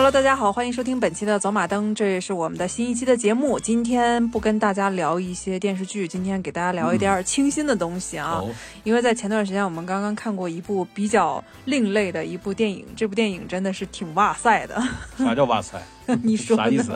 [0.00, 3.60] Hello，大家好，欢迎收听本期的走马灯，这也是我们的新一期的节目。
[3.60, 8.40] 今天不跟大家聊一些电视剧，今天给大家聊一点儿清新的东西啊。
[8.42, 8.48] 哦，
[8.82, 14.82] 因为在前段时间，我们刚刚看过一部比较另类的一部电影，这部电影真的是挺哇塞的。
[15.18, 15.78] 啥叫哇塞？
[16.24, 16.92] 你说啥意思？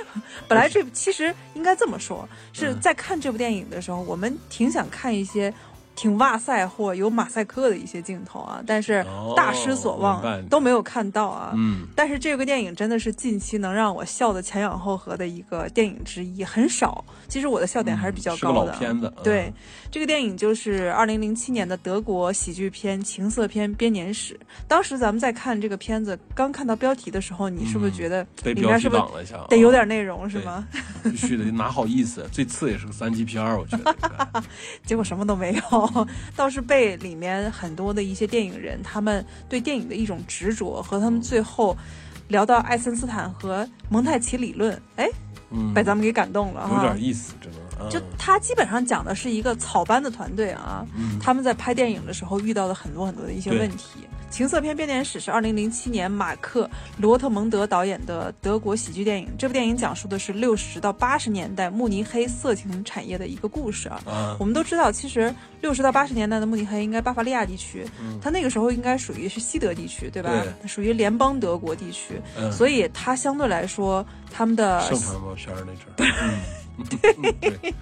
[0.48, 5.52] 本来这其实应该这么说，是在看这部电影的时候，我们挺想看一些
[5.96, 11.52] 挺哇塞或有马赛克的一些镜头啊，但是哦大失所望，白都没有看到啊。
[11.56, 17.04] 嗯，但是这个电影真的是近期能让我笑得前仰后合的一个电影之一，很少。
[17.26, 18.72] 其实我的笑点还是比较高的。
[18.72, 19.12] 老片子。
[19.16, 19.52] 嗯对，
[19.90, 24.38] 这个电影就是二零零七年的德国喜剧片情色片编年史。
[24.68, 29.02] 当时咱们在看这个片子，刚看到标题的时候，你是不是觉得里面是不是
[29.48, 30.66] 得有点内容是吗？
[31.02, 32.28] 必须得哪好意思？
[32.30, 33.96] 最次也是个三级片儿，我觉得。
[34.84, 35.85] 结果什么都没有，
[36.36, 41.76] 倒是被里面很多的一些电影人，他们对电影的一种执着和他们最后
[42.28, 45.08] 聊到爱森斯坦和蒙太奇理论，哎，
[45.50, 46.68] 嗯，被咱们给感动了。
[46.74, 47.58] 有点意思，真的。
[47.58, 54.00] 嗯就他基本上讲的是一个草班的团队啊，嗯他们在拍电影的时候遇到的很多很多的一些问题。
[54.36, 59.26] 情色片编年史是二零零七年马克罗特蒙德导演的德国喜剧电影。
[59.38, 63.98] 这部电影讲述的是六十到八十年代慕尼黑色情产业的一个故事啊。
[64.04, 67.86] 啊我，们都知道，其实六十到八十年代的慕尼黑应该巴伐利亚地区，
[68.20, 70.30] 它那个时候应该属于是西德地区，对吧？
[70.66, 76.36] 属于联邦德国地区，嗯所以它相对来说，他们的盛产毛片儿那阵儿。
[76.76, 77.74] 嗯， 对，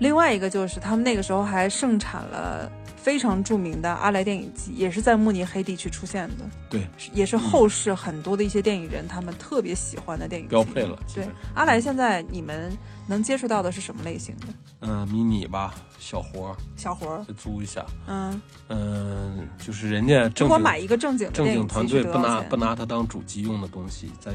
[0.00, 2.70] 另外一个就是他们那个时候还盛产了
[3.04, 10.98] 非常著名的阿莱电影机，也是在慕尼黑地区出现的，对，也是后世很多的一些电影人他们特别喜欢的电影标配了。
[11.14, 12.74] 对，阿莱现在你们
[13.06, 14.46] 能接触到的是什么类型的？
[14.80, 17.84] 嗯，迷你吧，小活儿小活儿，就租一下。
[18.06, 24.32] 嗯，嗯，就是人家如正经果买一个正经的正经电影团队不拿不拿它当主机用的东西，在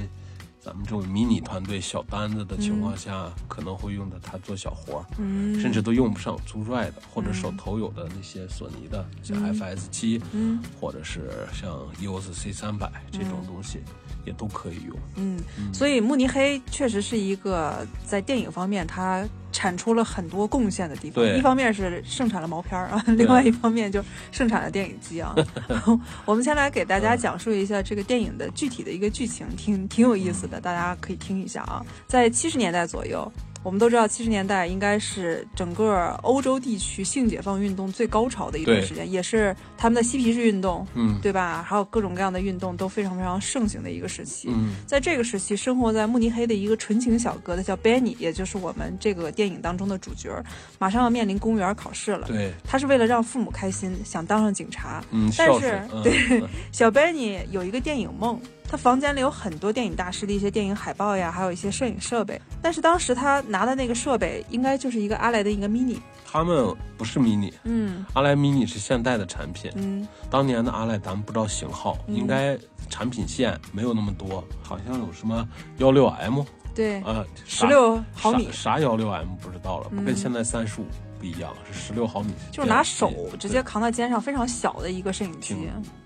[0.62, 9.54] 咱们这种迷你团队小单子的情况下，可能会用的它做小活儿，嗯，甚至都用不上租拽的，或者手头有的那些索尼的，像嗯。
[9.56, 10.60] FS 七、嗯。
[10.80, 11.72] 或者是像
[12.02, 13.80] EOS C 三百这种东西，
[14.30, 14.96] 也都可以用。
[15.16, 15.40] 嗯，
[15.74, 21.24] 所以慕尼黑确实是一个在电影方面它产出了很多贡献的地方。
[21.24, 25.36] 对一方面是盛产了毛片儿啊，另外一方面就盛产了电影机啊。
[26.26, 31.84] 我们先来给大家讲述一下这个电影的具体的一个剧情，挺挺有意思的，大家可以听一下啊。
[32.08, 33.30] 在七十年代左右。
[33.62, 41.62] 我们都知道，七十年代应该是整个欧洲地区性解放运动最高潮的一段时间，也是他们的嬉皮士运动，嗯对吧？
[41.68, 44.50] 还有各种各样的运动都非常非常盛行的一个时期。
[44.50, 50.32] 嗯在这个时期，生活在慕尼黑的一个纯情小哥，他叫 Benny，也就是我们这个电影当中的主角，
[50.80, 52.28] 马上要面临公务员考试了。
[52.28, 55.04] 对，他是为了让父母开心，想当上警察。
[55.12, 62.40] 嗯，但是对小 Benny 有一个电影梦，他房间里有很多电影大师的一些电影海报呀，还有一些摄影设备。
[62.62, 65.98] 但是当时他拿的那个设备，应该就是一个阿莱的一个 mini。
[66.32, 68.06] 他们不是 mini，，嗯。
[68.14, 70.08] 阿莱 mini 是现代的产品，嗯。
[70.30, 72.16] 当年的阿莱咱们不知道型号，嗯。
[72.16, 72.56] 应该
[72.92, 75.48] 产品线没有那么多，好像有什么
[75.80, 76.44] 幺六 M
[76.76, 80.86] 对，啊，十六毫米，啥啥幺六 M 不知道了，不跟现在三十五
[81.20, 85.56] 不一样，是十六毫米，就是拿手直接扛在肩上，非常小的一个摄影机。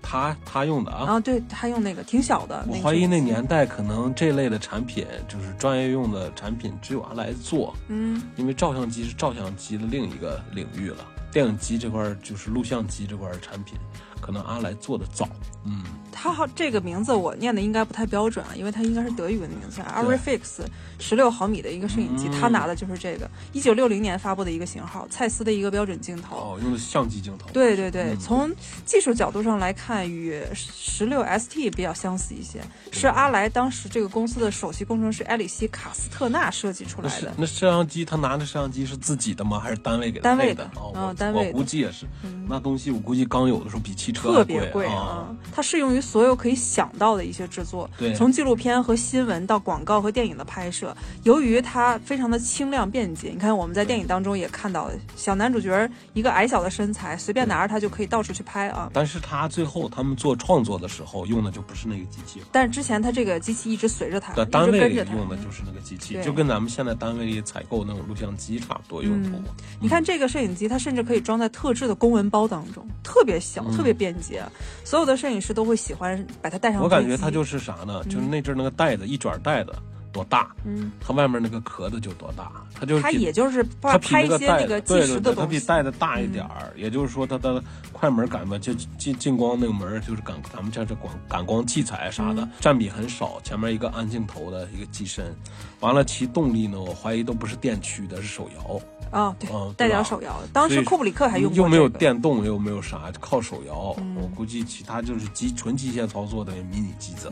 [0.02, 1.12] 他他用的啊。
[1.12, 2.66] 啊，对他用那个挺小的。
[2.68, 11.06] 我怀疑那年代可能这类的产品就是专业用的产品，只有他来做，嗯因为照相机是照相机的另一个领域了。
[11.32, 13.76] 电影机这块儿就是录像机这块产品，
[14.24, 15.28] 可能阿莱做的早。
[15.66, 20.60] 嗯，他好这个名字我念的应该不太标准啊，因为他应该是德语文的名字啊对，Arifix
[20.98, 26.36] 十六毫米的一个摄影机，嗯他拿的就是这个，一九六零年发布的一个型号，蔡司的一个标准镜头。
[26.36, 27.48] 哦，用的相机镜头。
[27.52, 28.50] 对对对，嗯从
[28.84, 32.60] 技术角度上来看，与十六 ST 比较相似一些，
[32.92, 37.32] 是阿莱当时这个公司的首席工程师埃里希·卡斯特纳设计出来的。
[37.38, 39.58] 那摄像机，他拿的摄像机是自己的吗？
[39.58, 42.06] 还是单位给他单位哦，单位我估计也是。
[42.46, 45.36] 那东西我估计刚有的时候比汽车特别贵啊啊！
[45.54, 50.96] 它适用于所有可以想到的一些制作，对从纪录片和新闻到广告和电影的拍摄。
[51.22, 58.90] 由于它非常的轻量便捷，你看我们在电影当中也看到，小男主角一个矮小的身材，随便拿着它就可以到处去拍啊。
[58.92, 62.46] 但是他最后他们做创作的时候用的就不是那个机器了。
[62.50, 65.04] 但是之前他这个机器一直随着他，在单位里。
[65.14, 69.44] 用的就是那个机器，对就跟咱们现在单位里采购那种录像机差不多用途嘛。
[69.80, 74.42] 你看这个摄影机，它甚至可以装在特制的公文包当中，特别小，特别便便捷，
[74.84, 76.82] 所有的摄影师都会喜欢把它带上。
[76.82, 78.04] 我感觉它就是啥呢？
[78.04, 79.72] 就是那阵那个袋子一卷袋子，
[80.14, 85.48] 多大，嗯，它外面那个壳子就多大，它就是它也就是它拍拍比那个带一些那个计对对对，它时的东西。
[85.48, 87.62] 嗯比带的大一点儿，也就是说它的
[87.92, 92.36] 快门感吧，就进进光那个门儿就是感咱们叫这光感光器材啥嗯。
[92.36, 95.34] 的、占比很少，前面一个安镜头的一个机身，
[95.80, 98.80] 完了其动力呢，我怀疑都不是电驱的，是手摇，
[99.18, 100.40] 啊，对嗯，带点手摇。
[100.40, 100.48] 的。
[100.52, 103.94] 当时库布里克还用过、这个，又没有电动，又没有啥，靠手摇。
[103.98, 104.16] 嗯。
[104.20, 107.28] 我估计其他就是机纯机械操作的迷你机子。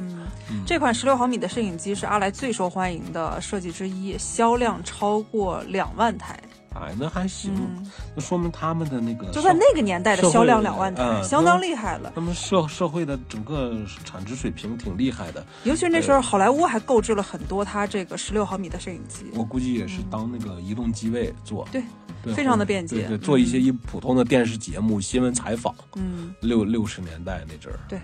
[0.48, 0.62] 嗯。
[0.66, 6.40] 这款十六毫米的摄影机是阿莱最受欢迎的设计之一，销量超过两万台。
[6.74, 7.86] 哎，那还行，嗯
[8.16, 12.10] 那说明他们的那个就在那个年代的销量两万台，嗯相当厉害了。
[12.14, 13.76] 他们社社会的整个
[14.06, 15.46] 产值水平挺厉害的。
[15.64, 19.26] 尤其是那时候，好莱坞还购置了很多它这个十六毫米的摄影机。
[19.34, 21.82] 我估计也是当那个移动机位做，对
[22.22, 25.74] 对，非常的便捷对对，做一些一普通的电视节目、新闻采访。
[25.96, 28.00] 嗯，六六十年代那阵儿，对。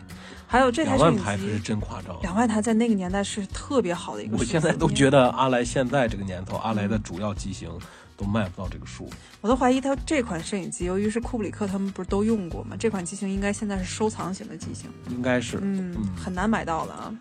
[0.51, 2.19] 还有这台两摄影万台可是，真夸张。
[2.23, 4.37] 两万台在那个年代是特别好的一个。
[4.39, 7.69] 我现在都觉得阿莱现在这个年头，阿莱嗯的主要机型
[8.17, 9.09] 都卖不到这个数。
[9.43, 12.75] 我都怀疑它这款摄影机，由于是库布里克他们不是都用过吗？
[12.79, 17.15] 这款机型应该现在是收藏型的机型，应该是，嗯，很难买到了啊。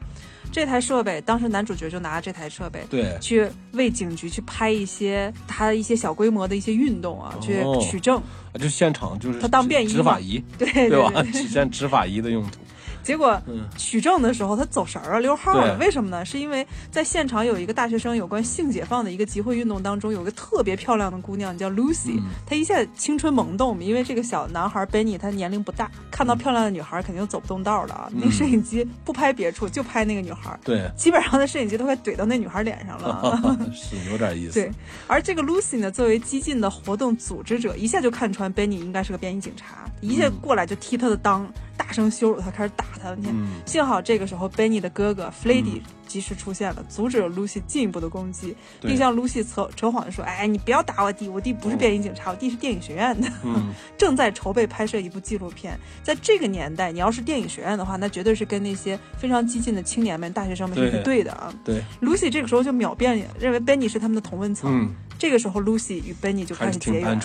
[0.49, 8.23] 这台设备，当时男主角就拿着这台设备，对，去为警局去拍一些他一些小规模的一些运动啊，去哦取证。
[8.53, 11.11] 就现场就是他当便衣执法仪，对对对吧？
[11.21, 12.59] 对体现执法仪的用途。
[13.07, 15.77] 结果嗯取证的时候他走神儿了，溜号了。
[15.77, 16.25] 为什么呢？
[16.25, 28.09] 是因为在现场有一个大学生有关性解放的一个集会运动当中，有个特别漂亮的姑娘叫 Lucy，、嗯她一下青春萌动，因为这个小男孩 Benny 他年龄不大，看到漂亮的女孩肯定走不动道了啊。
[28.13, 33.39] 那摄影机不拍别处，就拍那个女孩，对，基本上那摄影机都快怼到那女孩脸上了啊。
[33.71, 34.55] 是有点意思。
[34.55, 34.69] 对，
[35.07, 41.45] 而这个 Lucy 呢，作为激进的活动组织者，一下就看穿 Benny 应该是个便衣警察，一下过来就踢他的裆，
[41.77, 43.13] 大声羞辱他，开始打他。
[43.15, 55.77] 你看，嗯幸好这个时候 Benny 的哥哥 Flady 及时出现了，阻止了 Lucy 进一步的攻击，并向 Lucy 扯扯谎说：“哎，你不要打我弟，我弟不是便衣警察，我弟是电影学院的，嗯， 正在筹备拍摄一部纪录片。
[56.01, 61.53] 在这个年代，你要是电影学院的话，那绝对是跟那些非常激进的青年们、大学生们是对一对的啊。
[61.63, 64.71] 对，Lucy 这个时候就秒变，认为 Benny 是他们的同温层。
[64.71, 64.89] 嗯，
[65.19, 67.19] 这个时候，Lucy 与 Benny 就开始结缘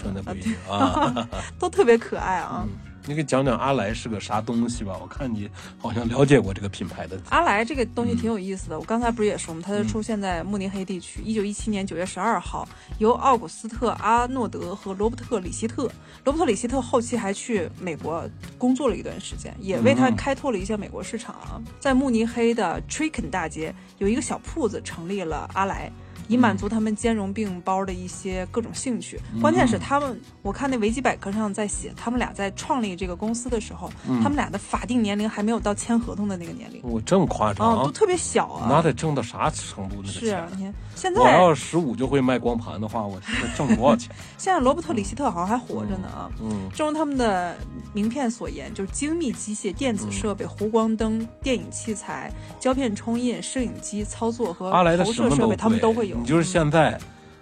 [0.69, 1.28] 了。
[1.58, 2.66] 都特别可爱啊。
[3.06, 4.96] 你给讲讲阿莱是个啥东西吧？
[5.00, 7.20] 我看你好像了解过这个品牌的。
[7.31, 9.60] 阿莱这个东嗯西挺有意思的，我刚才不是也说吗？
[9.64, 12.69] 它是出现在慕尼黑地区，一九一七年九月十二号，
[12.99, 15.90] 由奥古斯特·阿诺德和罗伯特·里希特。
[16.25, 18.25] 罗伯特·里希特后期还去美国
[18.56, 21.60] 工作了一段时间，也为他嗯开拓了一些美国市场啊。
[21.81, 25.90] 在慕尼黑的 Tricken 大街有一个小铺子成立了阿莱。
[26.28, 33.90] 以满足他们兼容并包的一些各种兴趣，关键是他们，我看那维基百科上在写，他们俩在创立这个公司的时候，
[34.22, 37.90] 他们俩的法定年龄还没有到签合同的那个年龄，我这么夸哦，张都？
[37.90, 38.66] 特别小啊。
[38.69, 39.96] 那得挣到啥程度？
[39.98, 43.20] 那个是啊，你看现在我在要十五就会卖光盘的话，我
[43.56, 44.10] 挣多少钱？
[44.38, 46.30] 现在罗伯特·里希特好像还活着呢啊。
[46.42, 47.56] 嗯，正如他们的
[47.92, 56.12] 名片所言，就是精密机械、电子设备、弧光灯、电影器材、胶片冲印、摄影机操作和投射设备，他们都会有。
[56.19, 56.99] 你就是现在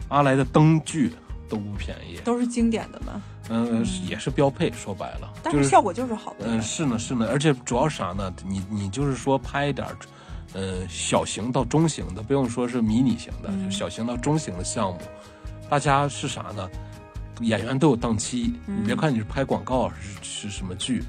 [0.08, 1.12] 阿莱的灯具
[1.48, 4.70] 都不便宜，都是经典的嘛，嗯，也是标配。
[4.72, 6.46] 说白了，但是效果就是好的。
[6.46, 8.32] 嗯，是呢，是呢，而且主要是啥呢？
[8.44, 9.86] 你你就是说拍一点
[10.88, 14.98] 小型到中型的，不用说是迷你型的，嗯就小型到中型的项目，
[15.68, 16.68] 大家是啥呢？
[17.40, 21.02] 演员都有档期，嗯你别看你是拍广告是是什么剧，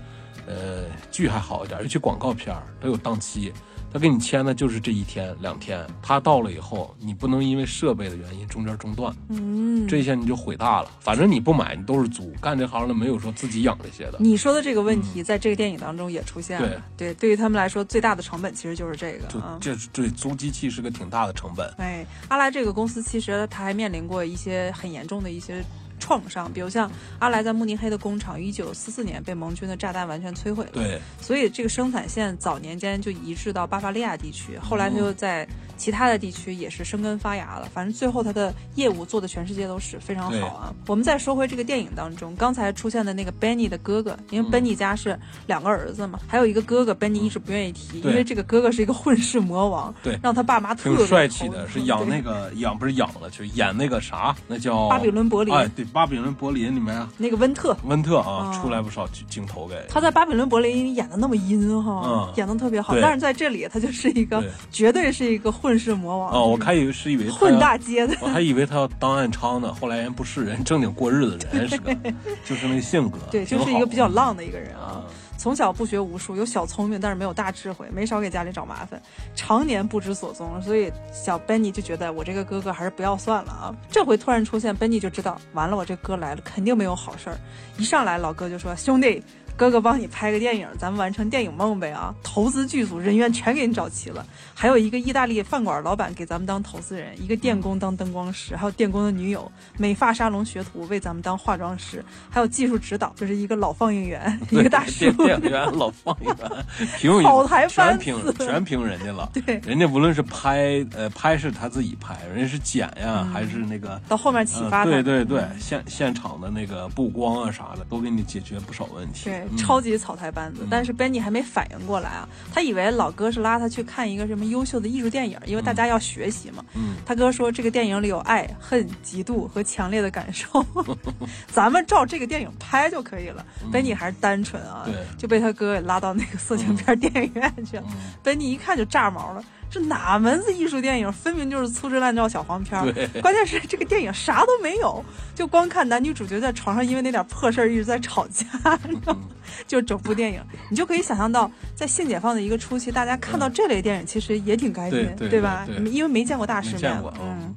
[0.46, 3.52] 呃，剧还好一点，尤其广告片儿都有档期。
[3.94, 10.90] 他给你签的就是这一天两天，他到了以后，你不能因为设备的原因中间中断，嗯，这一下你就毁大了。
[11.00, 14.18] 反正你不买，你都是租，干这行的没有说自己养这些的。
[14.20, 16.82] 你说的这个问题，在这个电影当中也出现了。
[16.96, 19.58] 对，对于他们来说，最大的成本其实就是这个就啊。
[19.60, 21.70] 这对租机器是个挺大的成本。
[21.78, 25.62] 哎，阿拉这个公司其实他还面临过一些很严重的一些
[26.02, 30.72] 创伤，比如像阿莱在慕尼黑的工厂，一九四四年被盟军的炸弹完全摧毁了。
[30.74, 37.70] 对，所以这个生产线早年间就移至到巴伐利亚地区，后来他又在其他的地区也是生根发芽了。
[37.74, 40.74] 反正最后他的业务做的全世界都是非常好啊。
[40.88, 45.18] 我们再说回这个电影当中，刚才出现的那个 Benny 的哥哥，因为 Benny 家是
[45.48, 50.18] 两个儿子嘛，还有一个哥哥 Benny 一直不愿意提，因为这个哥哥是一个混世魔王，对。
[50.24, 57.76] 让他爸妈特帅气的，是养那个养不是养了，就演那个啥，那叫巴比伦伯林、哎，对，巴比伦柏林里面那个温特。
[57.86, 59.76] 温特啊，啊出来不少镜镜头给。
[59.90, 68.16] 他在巴比伦柏林演的那么阴哈，嗯演的特别好，但是在这里他就是一个对绝对是一个混混世魔王哦，我还以为是以为混大街的。
[68.20, 71.96] 我还以为他要当暗娼呢，后来人不是人，正经过日子的人 是个，
[72.44, 75.04] 就是那个性格，对，就是一个比较浪的一个人啊啊。。
[75.42, 79.02] 从小不学无术，有小聪明，但是没有大智慧，没少给家里找麻烦，
[79.34, 80.62] 常年不知所踪。
[80.62, 83.76] 所以小 Benny 就觉得我这个哥哥还是不要算了啊。
[83.90, 87.40] 这回突然出现，Benny 就知道完了，我这哥来了，肯定没有好事儿。
[87.80, 89.24] 一上来，老哥就说：“兄弟，
[89.62, 92.12] 哥哥帮你拍个电影，咱们完成电影梦呗啊！
[92.24, 94.26] 投资剧组，人员全给你找齐了，
[94.56, 105.16] 还有一个意大利饭馆老板给咱们当投资人，一个电工当灯光师，还有电工的女友，美发沙龙学徒为咱们当化妆师，还有技术指导，就是一个老放映员， 一个大叔电。
[105.16, 106.66] 电影员老放映员，
[106.98, 109.30] 挺有全凭全凭人家了。
[109.46, 114.02] 对人家无论是拍，呃，拍是他自己拍，人家是剪呀，还是那个。
[114.10, 119.26] 到后面启呃发他，对对对，现现场的那个布光啊啥的，都给你解决不少问题。
[119.26, 120.66] 对，嗯超级草台班子。
[120.70, 126.64] 但是 Benny 还没反应过来啊，他以为老哥是拉他去看一个什么优秀的艺术电影，因为大家要学习嘛。
[126.76, 130.66] 嗯他哥说这个电影里有爱、恨、嫉妒和强烈的感受，
[131.52, 133.46] 咱们照这个电影拍就可以了。
[133.72, 137.84] Benny 还是单纯啊，对就被他哥给拉到那个色情片电影院去了。
[137.88, 139.44] 嗯 Benny 一看就炸毛了。
[139.72, 141.12] 这哪门子艺术电影？
[141.12, 142.92] 分明就是粗制滥造小黄片儿。
[142.92, 148.46] 对关键是这个电影啥都没有，就光看男女主角在床上因为那点破事儿一直在吵架，
[148.90, 149.22] 你知道吗？
[149.66, 155.66] 就整部电影，你就可以想象到，在性解放的一个初期，大家看到这类电影其实也挺开心，对对吧？
[155.86, 157.56] 因为没见过大世面嗯嗯。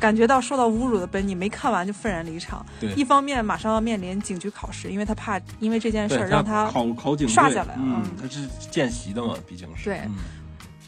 [0.00, 9.86] 感觉到受到侮辱的本你没看完就愤然离场，对一方面马上要面临警局考试，因为他怕因为这件事儿让他考考警队刷下来嗯嗯，他是见习的嘛，毕竟是。
[9.86, 10.14] 对嗯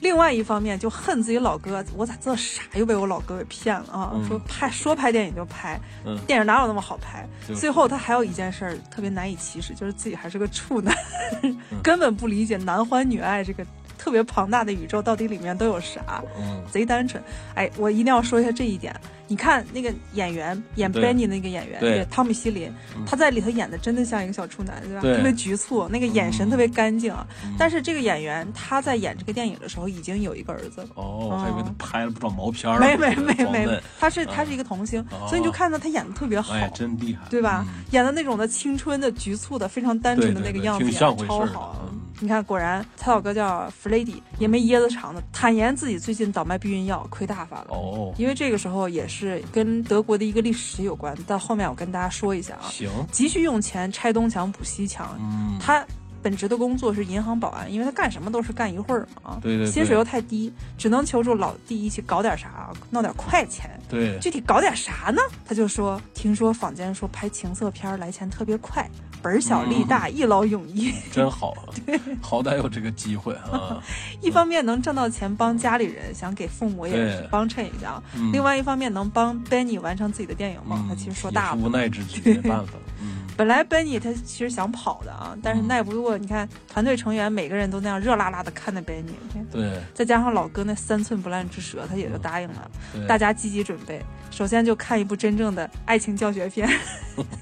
[0.00, 4.10] 另外一方面就恨自己老哥，我咋这傻又被我老哥给骗了啊！
[4.14, 7.28] 嗯说拍说拍电影就拍，嗯电影哪有那么好拍？
[7.46, 10.94] 就是最后他还有一件事儿特别难以启齿，就是自己还是个处男，
[11.82, 13.64] 根本不理解男欢女爱这个
[14.00, 17.22] 特别庞大的宇宙到底里面都有啥，嗯，贼单纯。
[17.54, 18.98] 哎，我一定要说一下这一点。
[19.28, 22.72] 你看那个演员演 Benny 那个演员，对对汤姆希林，
[23.06, 25.02] 他在里头演的真的像一个小处男，对吧？
[25.02, 27.14] 对特别局促，那个眼神嗯特别干净
[27.56, 30.88] 但是这个演员他在演这个电影的时候已经有一个儿子了。
[30.94, 32.80] 哦，我还以为他拍了不少毛片儿。
[32.80, 37.64] 没没没没，他是他是一个童星，哦所以你就看到他演的特别好，哎，真厉害，对吧？
[37.68, 41.84] 嗯演的那种的青春的、局促的、非常单纯的那个样子，对对对挺像回事儿的超好。
[42.22, 47.68] 你看，果然他老哥叫弗雷迪，也没椰子肠子，坦言自己最近倒卖避孕药，亏大发了。
[47.70, 55.82] 哦，因为这个时候也是跟德国的一个历史有关，但后面我跟大家说一下啊，行，急需用钱拆东墙补西墙，嗯，他
[56.22, 63.70] 本职的工作是银行保安，因为他干什么都是干一会儿嘛啊，对对对薪水又太低，只能求助老弟一起搞点啥，弄点快钱。
[63.88, 65.22] 对，具体搞点啥呢？
[65.46, 68.86] 他就说，听说坊间说拍情色片儿来钱特别快，
[69.22, 70.92] 本儿小利大，一劳永逸。
[71.12, 71.54] 真好，
[71.86, 73.82] 对 好歹有这个机会啊。
[74.20, 78.00] 一方面能挣到钱帮家里人，想给父母也是帮衬一下
[78.32, 80.78] 另外一方面能帮 Benny 完成自己的电影梦。
[80.78, 81.56] 嗯他其实说大了。
[81.56, 82.72] 无奈之举，没办法。
[83.02, 85.68] 嗯，本来 Benny 他其实想跑的啊，但是嗯。
[85.70, 89.14] 耐不过，你看团队成员每个人都那样热辣辣的看着 Benny，
[89.50, 89.80] 对。
[89.94, 92.70] 再加上老哥那三寸不烂之舌，他也就答应了。
[92.92, 96.68] 对，大家积极准备，首先就看一部真正的爱情教学片，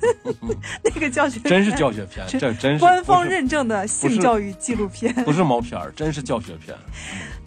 [0.85, 1.51] 那个教学片。
[1.51, 6.77] 真是教学片，这真是官方认证的性教育纪录片，不是毛片儿，真是教学片。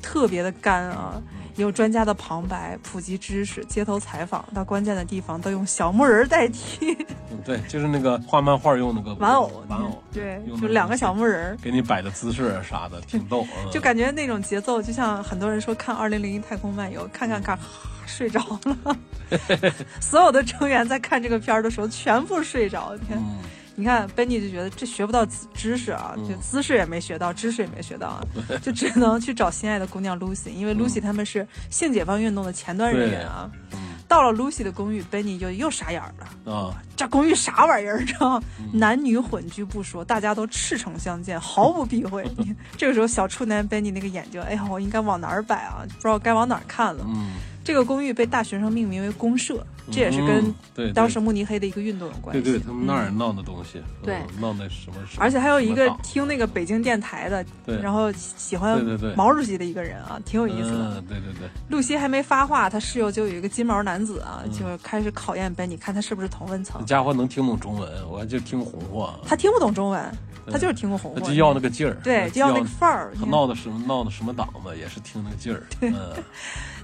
[0.01, 1.21] 特别的干啊！
[1.33, 6.91] 嗯有专家的旁白、普及知识、街头采访，到关键的地方都用小木人代替
[7.31, 11.57] 嗯对，就是那个画漫画用那个玩偶，玩偶，对，就两个小木人。
[11.61, 13.45] 给你摆的姿势啊啥的，挺逗。
[13.63, 17.57] 嗯就感觉那种节奏，就像很多人说看《二零零一太空漫游》，看看看
[18.05, 18.97] 睡着了，
[20.01, 22.93] 所有的成员在看这个片儿的时候全部睡着。
[22.99, 23.39] 你看，嗯，
[23.81, 28.21] 你看，Benny 就觉得这学不到知知识啊，嗯就姿势也没学到，知识也没学到啊，
[28.61, 33.49] 就只能去找心爱的姑娘 Lucy，因为 Lucy 他们是性解放运动的前端人员啊。
[33.73, 36.53] 嗯到了 Lucy 的公寓，Benny 就又傻眼儿了。
[36.53, 38.03] 啊，这公寓啥玩意儿？
[38.05, 42.29] 知道男女混居不说，大家都赤诚相见，毫不避讳。
[42.75, 45.85] 这个时候，小处男 Benny 那个眼睛，哎呀，我应该往哪儿摆啊？
[45.95, 47.05] 不知道该往哪儿看了。
[47.07, 52.41] 嗯，这个公寓被大学生命名为公社，这也是跟当时慕尼黑的一个运动有关系。
[52.41, 54.15] 对对，他们那儿嗯闹的东西，对。
[54.15, 57.79] 嗯闹的什么什么，而且还有一个听那个北京电台的，对。
[57.79, 59.15] 然后喜欢对对对。
[59.15, 60.97] 毛主席的一个人啊，挺有意思的。
[60.97, 64.51] 嗯，对对对，露西还没发话，他室友就有一个金毛男子啊，嗯。
[64.51, 66.81] 就开始考验 Benny，看他是不是同温层。
[66.81, 66.87] 这。
[66.87, 70.17] 家伙能听懂中文，我还就听红话，他听不懂中文，
[70.51, 71.19] 他就是听过红话。
[71.19, 73.13] 他就要那个劲儿，对，就要那个范儿。
[73.19, 75.93] 他闹的什么闹的什么党嘛，也是听那个劲儿，嗯，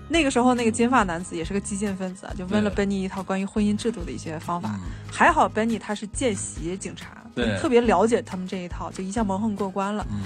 [0.10, 4.70] 那个时候，那个金发男子也是个激进分子啊，就问了 Benny 一套关于婚姻制度的一些方法。
[4.74, 10.06] 嗯还好 Benny 他是见习警察，对特别了解他们这一套，就一下蒙混过关了。
[10.12, 10.20] 嗯，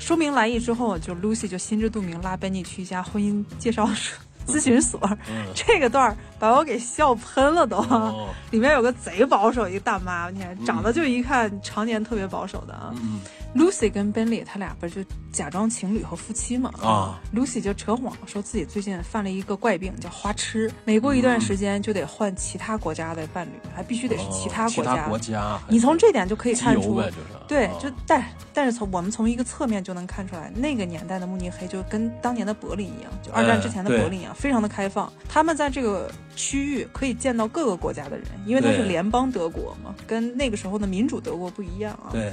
[0.00, 3.88] 说明来意之后，就 Lucy 就心知肚明，拉 Benny 去一家婚姻介绍
[4.44, 4.98] 咨询所。
[5.28, 7.76] 嗯，这个段儿把我给笑喷了都。
[7.76, 12.92] 哦，里面有个贼保守一个大妈，你看长得就一看常年特别保守的啊。
[12.96, 13.20] 嗯
[13.54, 16.70] Lucy 跟 Benny 他俩不是就假装情侣和夫妻嘛？
[16.82, 24.96] 啊，Lucy 就扯谎说自己最近犯了一个怪病，叫花痴，每过一段时间就得换其他国家的伴侣，还必须得是其他国家。
[24.96, 27.02] 他国家，你从这点就可以看出
[27.46, 35.12] 对，啊就但但是从我们从一个侧面就能看出来，那个年代的慕尼黑就跟当年的柏林一样，就二战之前的柏林一样，非常的开放。
[35.28, 42.08] 他们在这个区域可以见到各个国家的人，因为它是联邦德国嘛，跟那个时候的民主德国不一样啊。
[42.12, 42.32] 对，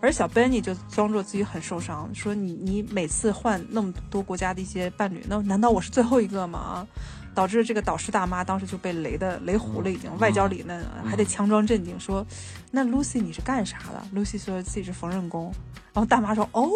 [0.00, 6.58] 而小 Benny 就装作自己很受伤，说你你每次换那么多国家的一些伴侣，那难道我是最后一个吗？
[6.58, 6.86] 啊，
[7.34, 12.26] 导致这个导师大妈当时就被雷的雷糊了，已经、外焦里嫩，还得强装镇定说，
[12.70, 15.52] 那 Lucy 你是干啥的？Lucy 说自己是缝纫工，
[15.92, 16.70] 然后大妈说哦，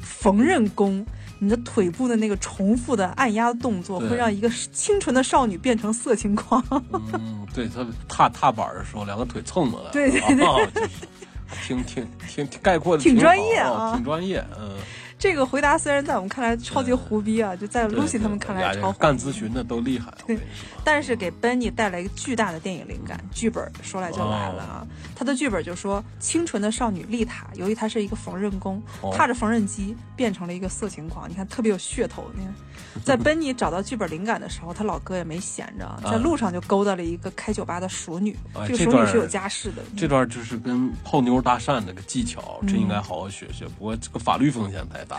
[0.00, 1.04] 缝纫工。
[1.40, 6.64] 你的腿部的那个重复的按压动作，会让一个清纯的少女变成色情狂。
[7.12, 10.88] 嗯，对他踏踏板的时候，两个腿蹭过来，对对对啊就是
[11.66, 14.70] 挺挺挺挺概括的，挺好专业啊挺专业，嗯。
[15.18, 20.46] 这个回答虽然在我们看来超级胡逼啊，就在 Lucy 他们看来超干咨询的都厉害，我跟你说。
[20.84, 24.86] 但是给 Benny 带来一个巨大的电影灵感，剧本说来就来了啊！
[25.16, 31.28] 他的剧本就说，清纯的少女丽塔，由于她是一个缝纫工，哦踏着缝纫机变成了一个色情狂。
[31.28, 32.30] 你看，特别有噱头。
[32.34, 32.54] 你看，
[33.02, 38.36] 在 Benny 找到剧本灵感的时候，他老哥也没闲着，在路上就勾搭了一个开酒吧的熟女。
[38.52, 39.82] 哎这个熟女是有家室的。
[39.96, 43.66] 这段就是跟泡妞搭讪那个技巧，嗯这应该好好学学。
[43.78, 45.13] 不过这个法律风险太大，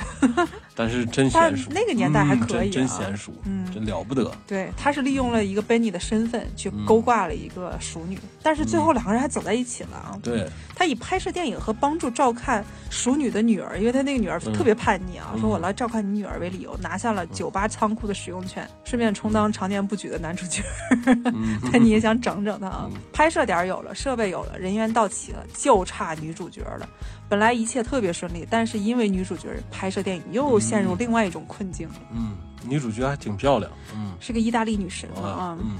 [0.76, 1.72] 但是真但娴熟。
[1.72, 4.30] 那个年代还可以啊嗯真真娴熟，嗯真了不得。
[4.46, 10.18] 对，他是利用了一个 Benny 的身份去嗯勾挂了一个熟女，但是最后两个人还走在一起了啊。
[10.22, 20.62] 对，他以拍摄电影和帮助照看熟女的女儿，因为他那个女儿特别叛逆啊，嗯说我来照看你女儿为理由，拿下了酒吧仓库的使用权，顺便充当常年不举的男主角。
[21.06, 23.00] 嗯， 但你也想整整他啊嗯？
[23.14, 26.90] 拍摄点有了，设备有了，人员到齐了，就差女主角了。
[27.28, 32.36] 本来一切特别顺利，但是因为女主角拍摄电影又陷入另外一种困境了，嗯，
[32.68, 35.58] 女主角还挺漂亮，嗯，是个意大利女神啊啊，。
[35.60, 35.78] 嗯，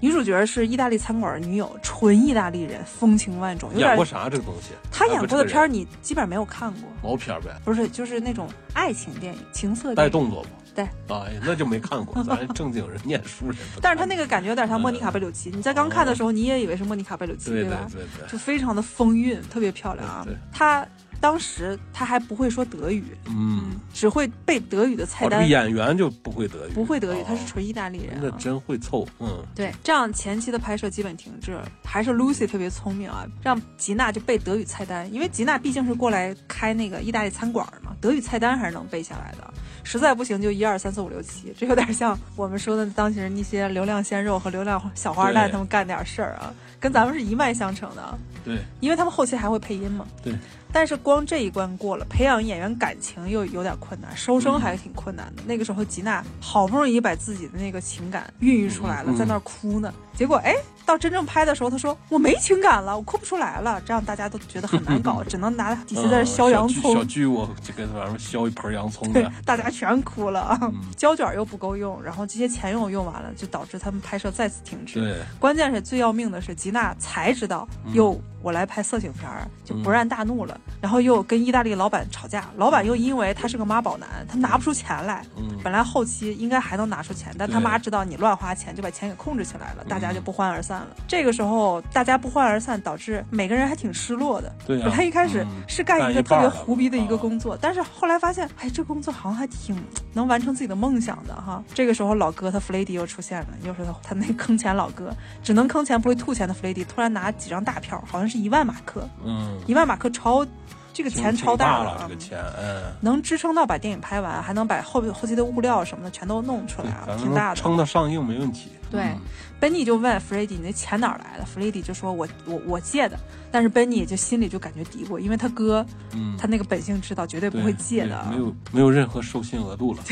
[0.00, 4.70] 女主角是意大利餐馆的女友，纯意大利人，风情万种，有点演过啥这个东西？
[4.90, 6.82] 她演过的片儿儿你基本上没有看过。
[7.02, 9.94] 毛片儿呗，不是，就是那种爱情电影、情色。
[9.94, 10.48] 带动作不？
[10.74, 13.56] 对，哎，那就没看过，咱正经人念书人。
[13.80, 15.50] 但是他那个感觉有点像莫妮卡贝鲁奇。
[15.54, 17.86] 你在刚看的时候，你也以为是莫妮卡贝鲁奇，对对吧？
[17.92, 20.38] 对对，就非常的风韵，特别漂亮啊对对。
[20.52, 20.86] 她
[21.20, 28.36] 当时他还不会说德语，嗯，只会背德语的菜单，演员就不会德语，不会德语，他是纯意大利人那啊。
[28.38, 39.54] 真会凑，嗯，对，这样前期的拍摄基本停滞，还是 Lucy 特别聪明啊，让吉娜就背德语菜单，因为吉娜毕竟是过来开那个意大利餐馆嘛，德语菜单还是能背下来的。
[39.82, 50.06] 实在不行就一二三四五六七，这有点像我们说的当时那些流量鲜肉和流量小花旦对他们干点事儿啊，跟咱们是一脉相承的，对因为他们后期还会配音嘛。
[50.22, 50.34] 对。
[50.74, 55.42] 但是光这一关过了，培养演员感情又有点困难，收声还是挺困难的。
[55.46, 59.94] 那个时候吉娜好不容易把自己的那个情感孕育出来了，嗯在那儿哭呢。
[60.16, 63.80] 结果哎，到真正拍的时候，她说我没情感了，我哭不出来了。
[63.86, 66.94] 这样大家都觉得很难搞，只能拿底下在这削洋嗯小葱。
[66.96, 70.58] 小剧我就跟他晚上削一盆洋葱对，，大家全哭了啊！
[70.62, 75.00] 嗯 胶卷又不够用，然后这些钱又用完了，就导致他们拍摄再次停止。
[75.00, 85.24] 对，关键是最要命的是，吉娜才知道，嗯哟，我来拍色情片儿，就勃然大怒了，然后又跟意大利老板吵架，老板又因为他是个妈宝男，他拿不出钱来。
[85.38, 90.88] 嗯本来后期应该还能拿出钱，但他妈知道你乱花钱，就把钱给控制起来了，大家嗯就不欢而散了。
[91.08, 94.54] 这个时候大家不欢而散，导致每个人还挺失落的。
[94.66, 99.74] 对呀他一开始嗯是干一个特别胡逼的一个啊工作，但是后来发现，哎，这工作好像还挺
[100.12, 101.64] 能完成自己的梦想的哈。
[101.72, 105.10] 这个时候，老哥他弗雷迪又出现了，又是他他那坑钱老哥，
[105.42, 110.46] 只能坑钱不会吐钱的弗雷迪，突然拿几张大票，好像是一万马克，嗯，一万马克超，
[110.92, 117.56] 这个钱超大了啊这个钱，嗯，能支撑到把电影拍完，还能把后后期的物料什么的全都弄出来啊，挺大的。
[117.56, 118.70] 撑到上映没问题。
[118.90, 119.20] 对嗯
[119.60, 123.18] 本尼就问弗雷迪：“你那钱哪儿来的？”弗雷迪就说：“我我我借的。”
[123.50, 130.02] 但是本尼就心里就感觉嘀咕，因为他哥嗯，他那个本性知道绝对不会借的啊，没有没有任何授信额度了。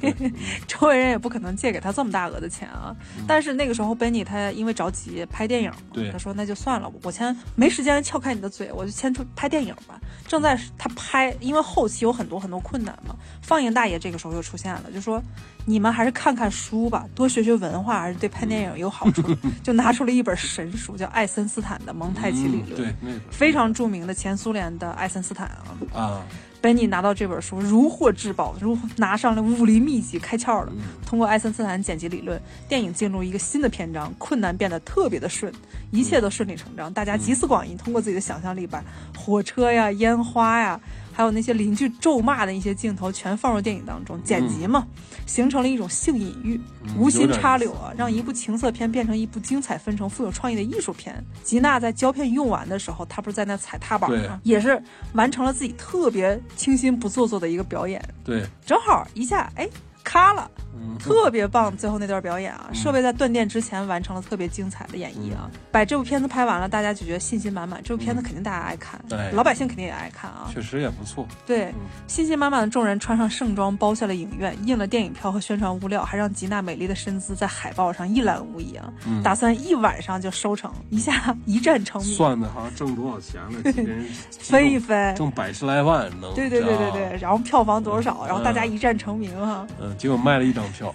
[0.66, 2.96] 周围人也不可能借给他这么大额的钱啊。
[3.26, 5.70] 但是那个时候本尼他因为着急拍电影
[6.10, 10.00] 他说那就算了，我先没时间撬开你的嘴，我就先出拍电影吧。
[10.26, 15.22] 正在他拍，因为后期有很多很多困难嘛，放映大爷这个时候又出现了，就说
[15.66, 19.22] 你们还是看看书吧，多学学文化，还是对拍电影有好处。
[19.62, 22.74] 就拿出了一本神书，叫爱森斯坦的蒙太奇理论。
[22.74, 26.22] 嗯对那个非常著名的前苏联的爱森斯坦啊，啊，
[26.60, 30.72] 本尼拿到这本书如获至宝，如拿上了武林秘籍，开窍了。
[31.04, 35.52] 通过爱森斯坦剪辑理论，电影进入一个新的篇章，困难变得特别的顺，
[35.90, 36.92] 一切都顺理成章。
[36.92, 38.82] 大家集思广益，通过自己的想象力，把
[39.16, 40.80] 火车呀、烟花呀。
[41.18, 44.86] 还有那些邻居咒骂的一些镜头，全放入电影当中，剪辑嘛，
[45.26, 46.60] 形成了一种性隐喻，
[46.96, 51.20] 无心插柳啊，让一部情色片变成一部精彩纷呈、富有创意的艺术片。
[51.42, 54.40] 吉娜在胶片用完的时候，她不是在那踩踏板吗？
[54.44, 54.80] 也是
[55.14, 58.00] 完成了自己特别清新不做作的一个表演。
[58.22, 59.68] 对，正好一下，哎。
[60.08, 60.50] 咔了，
[60.98, 61.76] 特别棒！
[61.76, 67.82] 最后那段表演啊，设备在断电之前完成了特别精彩的演绎啊，把这部片子拍完了，大家就觉得信心满满。
[67.82, 70.48] 这部片子肯定大家爱看，对老百姓肯定也爱看啊。
[70.52, 71.28] 确实也不错。
[71.44, 71.74] 对，
[72.06, 78.90] 信心满满的众人穿上盛装，包下了影院，印了电影票和宣传物料，还让吉娜美丽的身姿在海报上一览无遗啊。
[79.22, 82.16] 打算一晚上就收成，一下一战成名。
[82.16, 83.72] 算的好像挣多少钱了？
[84.40, 86.34] 飞一飞，挣百十来万能。
[86.34, 88.24] 对对对对对，然后票房多少？
[88.26, 89.66] 然后大家一战成名哈。
[89.80, 89.94] 嗯。
[89.98, 90.94] 结果卖了一张票，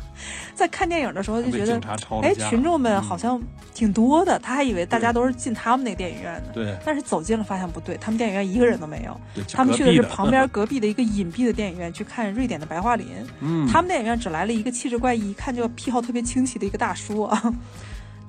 [0.54, 1.80] 在看电影的时候就觉得，
[2.22, 3.40] 哎，群众们好像
[3.72, 6.76] 挺多的，他还以为大家都是进他们那个电影院的，对。
[6.84, 9.18] 但是走进了发现不对，他们电影院一个人都没有，
[9.52, 13.06] 他们去的是 旁边隔壁的一个隐蔽的电影院去看瑞典的白桦林。
[13.40, 17.22] 嗯，他们电影院只来了一个气质怪异、一看就癖好特别清奇的一个大叔。
[17.22, 17.54] 啊。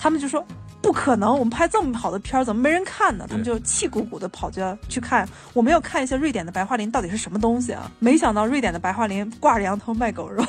[0.02, 0.44] 他们就说
[0.82, 3.28] 不可能，我们拍这么好的片儿，怎么没人看呢？
[3.30, 7.92] 他们就气鼓鼓的跑着去看，我们要看一下瑞典的白桦林到底是什么东西啊！
[8.00, 10.44] 没想到瑞典的白桦林挂着羊头卖狗肉。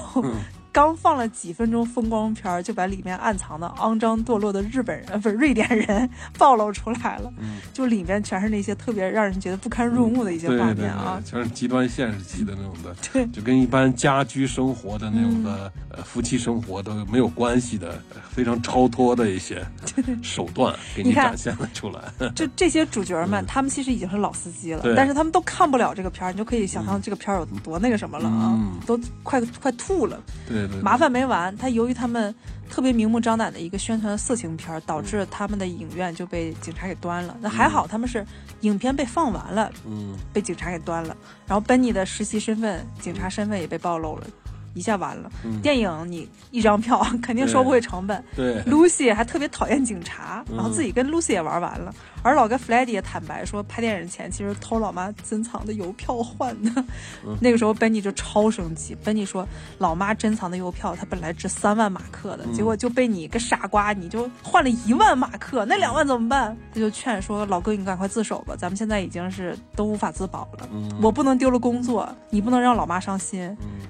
[0.72, 6.08] 刚放了几分钟风光片，就把里面暗藏的肮脏堕落的日本人，不是瑞典人
[6.38, 7.30] 暴露出来了。
[7.36, 19.62] 嗯，就里面全是那些特别让人觉得不堪入目的一些画面啊，全是极端现实级的那种的， 对，就跟一般家居生活的那种的呃夫妻生活都没有关系的，非常超脱的一些
[20.22, 22.00] 手段给你展现了出来。
[22.34, 30.18] 就这些主角们，他们其实已经是老司机了，但是他们都看不了这个片儿，你就可以想象这个片儿有多那个什么了啊，都快快吐了。
[30.48, 30.61] 对。
[30.82, 32.34] 麻烦没完，他由于他们
[32.70, 37.36] 特别明目张胆的一个宣传色情片，导致他们的影院就被警察给端了。
[37.40, 38.24] 那还好，他们是
[38.60, 41.16] 影片被放完了，嗯，被警察给端了。
[41.46, 44.26] 然后本尼的实习身份、警察身份也被暴露了。
[44.74, 45.30] 一下完了，
[45.62, 48.24] 电影你一张票 肯定收不回成本。
[48.34, 51.94] 对，Lucy 还特别讨厌警察，然后自己跟 Lucy 也玩完了。
[52.22, 56.84] 而老哥 e d d y 也坦白说，拍电影前其实偷老妈珍藏的邮票换的。
[57.40, 59.46] 那个时候 Benny 就超生气，Benny 说
[59.78, 66.56] 老妈珍藏的邮票，它本来值三万马克的，结果就被你个傻瓜，你就换了一万马克，那两万怎么办？
[66.72, 70.68] 他就劝说老哥，你赶快自首吧，咱们现在已经是都无法自保了，
[71.02, 73.42] 我不能丢了工作，你不能让老妈伤心，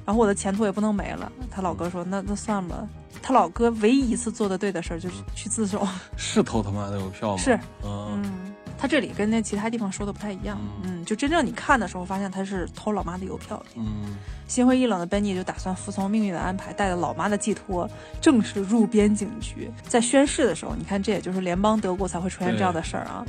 [0.05, 0.73] 然后我的前途也。
[0.73, 2.89] 不能没了，他老哥说：“那那算了。”
[3.21, 5.87] 他老哥唯一一次做的对的事儿就是去自首。
[6.17, 7.43] 是偷他妈的邮票吗？
[7.43, 10.59] 是，嗯，他这里跟那其他地方说的不太一样。
[10.83, 13.63] 嗯，就真正你看的时候，发现他是偷老妈的邮票。
[13.77, 14.17] 嗯，
[14.49, 17.89] 心灰意冷的本尼就打算服从命运的安排，带着老妈的寄托，
[18.21, 19.71] 正式入边警局。
[19.87, 23.25] 在宣誓的时候，你看，这也就是联邦德国才会出现这样的事儿啊。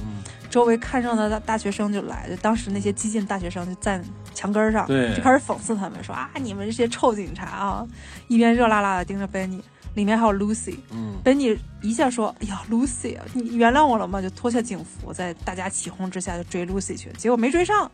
[0.50, 7.88] 周围看上的大大学生就来，就当时那些激进大学生就站墙根上，就开始讽刺他们，说啊，你们这些臭警察啊，
[8.28, 9.64] 一边热辣辣的盯着本尼。
[9.94, 17.90] 里面还有 Lucy，嗯，本尼一下说：“哎呀，Lucy，你原谅我了吗？”就脱下警服，在大家起哄之下就追 Lucy 去，结果没追上，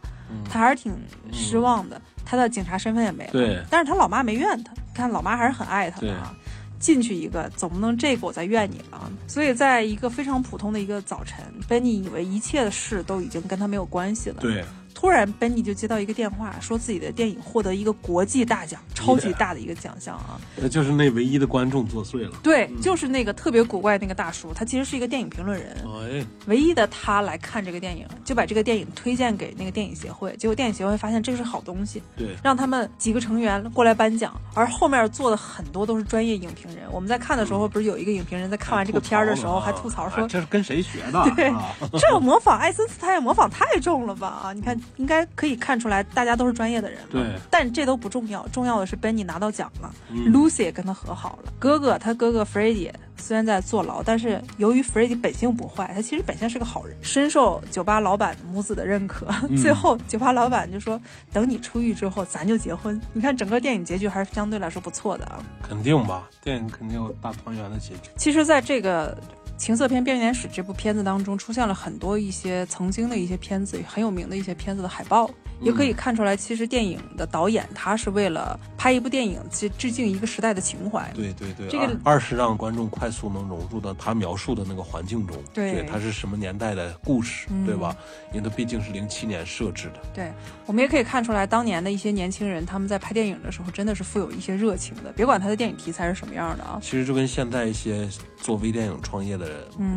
[0.49, 0.93] 他还是挺
[1.31, 2.01] 失望的。
[2.25, 6.35] 他的警察身份也没了，对，但是他老妈没怨他，看老妈还是很爱他的啊。
[6.79, 9.11] 进去一个，总不能这个我再怨你了。
[9.27, 14.63] 所以，在一个非常普通的一个早晨，本尼以为一切的事都已经跟他没有关系了，对。
[14.93, 20.39] 突然，本尼就接到一个电话，说自己的电影获得一个国际大奖，超级大的一个奖项啊！
[20.57, 22.37] 那就是那唯一的观众作祟了。
[22.43, 25.75] 对，就是那个特别古怪那个大叔，他其实是一个电影评论人。
[25.85, 30.35] 哎，唯一的他来看这个电影，就把这个电影推荐给那个电影协会。
[30.37, 34.33] 结果电影协会发现这是好东西，对，让他们几个成员过来颁奖。
[34.53, 36.83] 而后面做的很多都是专业影评人。
[36.91, 41.23] 我们在看的时候，不是有一个影评人在看完这个片儿的时候还吐槽说：“这是跟谁学的？
[41.35, 41.53] 对，
[41.99, 44.27] 这模仿艾森斯坦也模仿太重了吧？
[44.27, 46.99] 啊，你看，应该可以看。”出来，大家都是专业的人。
[47.09, 51.53] 对，但这都不重要，重要的是 Benny 拿到奖了，Lucy 也跟他和好了。
[51.57, 59.27] 哥哥，他哥哥 Freddie 虽然在坐牢，但是由于 Freddie 本性不坏，他其实本性是个好人，深受酒吧老板母子的认可。
[59.61, 60.99] 最后，酒吧老板就说
[61.31, 65.41] ：“等你出狱之后，咱就结婚。”你看，整个电影结局还是相对来说不错的啊。
[65.61, 68.09] 肯定吧，电影肯定有大团圆的结局。
[68.17, 69.17] 其实，在这个。
[69.59, 75.29] 情色片编年史》这部片子当中出现了很多一些曾经的一些片子很有名的一些片子的海报。
[75.61, 81.11] 也可以看出来，其实电影的导演他是为了拍一部电影，去致敬一个时代的情怀。
[81.13, 85.35] 对对对，这个二是让观众快速能融入到他描述的那个环境中。
[85.53, 87.93] 对，他是什么年代的故事，对吧？
[88.31, 89.99] 因为他毕竟是零七年设置的。
[90.13, 90.31] 对，
[90.65, 95.11] 我们也可以看出来，当年的一些年轻人，他们在拍电影的时候，真的是富有一些热情的。
[95.11, 99.48] 别管他的电影题材是什么样的啊，其实就跟现在一些做微电影创业的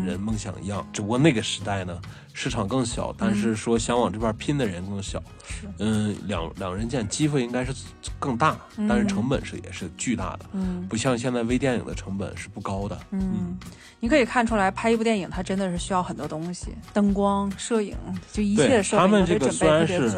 [0.06, 2.00] 人梦想一样，只不过那个时代呢。
[2.34, 5.22] 市场更小，但是说想往这边拼的人更小。
[5.46, 7.74] 是，嗯，两两人间机会应该是
[8.18, 8.56] 更大，
[8.88, 10.46] 但是成本是也是巨大的。
[10.52, 12.98] 嗯，不像现在微电影的成本是不高的。
[13.10, 13.54] 嗯，
[14.00, 17.94] 你可以看出来，拍一部电影它真的是需要很多东西，灯光、摄影，
[18.32, 20.10] 就一切设备都得准备特别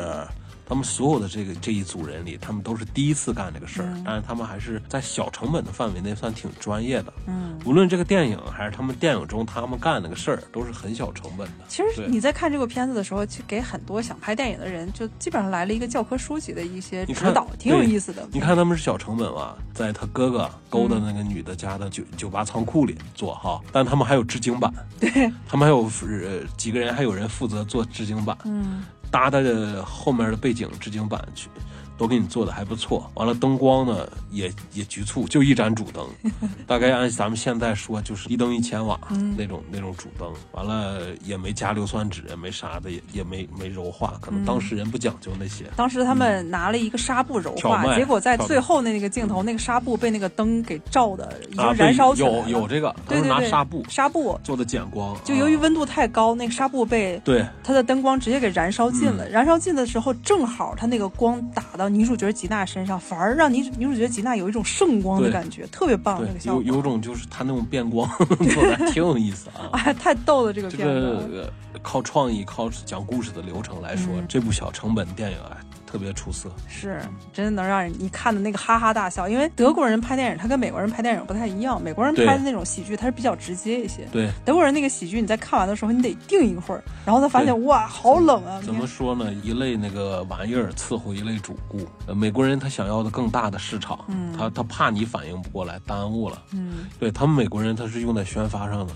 [0.67, 7.13] 他们所有的这个这一组人里，他们都是第一次干这个事儿，但是他们还是在小成本的范围内算挺专业的。
[7.27, 11.65] 嗯，无论这个电影还是他们电影中他们干那个事儿，都是很小成本的。
[11.69, 18.27] 其实你在看这个片子的时候，去给很多想拍电影的人，就基本上来了一个教科书级的一些指导，挺有意思的。
[18.33, 25.11] 你看他们是小成本嘛，在他哥哥勾的那个女的家的酒酒吧仓库里做哈，但他们还有致敬版，对
[25.47, 28.37] 他们还有呃几个人，还有人负责做致敬版。
[28.45, 28.83] 嗯。
[29.15, 31.49] 搭的后面的背景置景板去。
[31.97, 36.07] 都给你做的还不错，完了灯光呢也也局促，就一盏主灯，
[36.67, 38.99] 大概按咱们现在说就是一灯一千瓦
[39.37, 45.65] 那种那种主灯，完了也没加硫酸纸，也没啥的，也也没没柔化，可能当时人不讲究那些。
[45.77, 52.49] 当时他们拿了一个纱布柔化，结果在最后的那个镜头，那个纱布被那个灯给照的已经燃烧起来了。
[52.49, 57.45] 有有这个，对对对，拿纱布纱布做的减光，就由于温度太高，那个纱布被对。
[57.63, 59.29] 它的灯光直接给燃烧尽了。
[59.29, 62.65] 燃烧尽的时候，正好它那个光打到女主角吉娜。
[62.65, 66.23] 身上反而让女女主角吉娜有一种圣光的感觉，特别棒。
[66.27, 68.09] 那个效果有有种就是她那种变光
[68.55, 69.69] 做的挺有意思啊！
[69.85, 71.19] 哎，太逗了这个片子。
[71.21, 75.59] 这个靠创意、靠讲故事的流程来说，这部小成本电影啊。
[75.95, 77.01] 特别出色，是
[77.33, 79.29] 真的能让人一看的那个哈哈大笑。
[79.29, 81.81] 因为德国人拍电影，他跟美国人拍电影不太一样。
[81.81, 84.05] 美国人拍的那种喜剧，他是比较直接一些。
[84.11, 88.61] 对，德国人那个喜剧，你在看完的时候，你得定一会儿，然后才发现哇，好冷啊！
[88.63, 89.33] 怎么说呢？
[89.45, 91.87] 一类那个玩意儿伺候一类主顾。
[92.09, 93.97] 呃，美国人他想要的更大的市场，
[94.37, 96.43] 他他怕你反应不过来，耽误了。
[96.51, 98.93] 嗯，对他们美国人他是用在宣发上的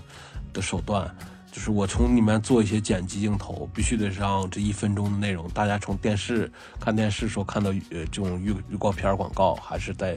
[0.52, 1.08] 的手段。
[1.50, 10.16] 就是我从里面做一些剪辑镜头，必须得让这一分钟的内容，大家从电视看电视时候看到呃这种预预告片广告，还是在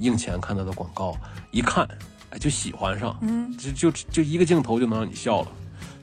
[0.00, 1.16] 映前看到的广告，
[1.50, 1.86] 一看
[2.30, 5.48] 哎就喜欢上，嗯，就就就一个镜头就能让你笑了。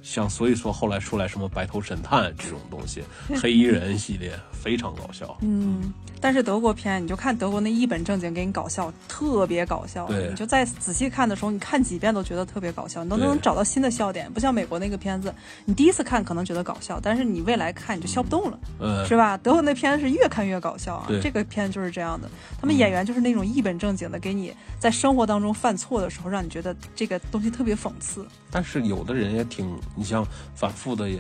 [0.04, 3.04] 像所以说后来出来什么白头神探这种东西，
[3.42, 5.38] 黑衣人系列非常搞笑。
[5.42, 10.06] 嗯，但是德国片你就看德国那一本正经给你搞笑，特别搞笑。
[10.08, 14.32] 对，你就再仔细看的时候，你看几遍都觉得特别搞笑，你都能找到新的笑点。
[14.32, 15.34] 不像美国那个片子，
[15.66, 19.38] 你第一次看可能觉得搞笑，但是你未来看你就笑不动了，嗯，是吧？
[19.38, 21.06] 德国那片是越看越搞笑啊。
[21.08, 28.26] 对，这个片就是这样的，他们演员就是那种一本正经的，给你在生活当中犯错的时候，让你觉得这个东西特别讽刺。
[28.50, 30.26] 但是有的人也挺，你像
[30.56, 31.20] 反复的也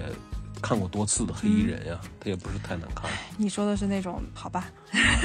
[0.61, 3.09] 看过多次的黑衣人呀，他也不是太难看。
[3.37, 4.65] 你说的是那种好吧？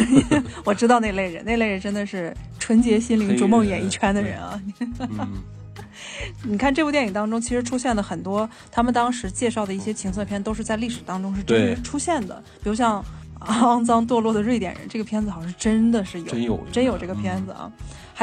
[0.64, 4.60] 我知道那类人，那类人真的是纯洁心灵、逐梦演艺圈的人啊。
[6.44, 13.04] 你看这部电影当中，其实出现了很多他们当时介绍的一些情色片，都是在历史当中是真出现的，比如像
[13.46, 17.70] 《肮脏堕落的瑞典人》这个片子，好像是真的是有，真有，真有这个片子啊。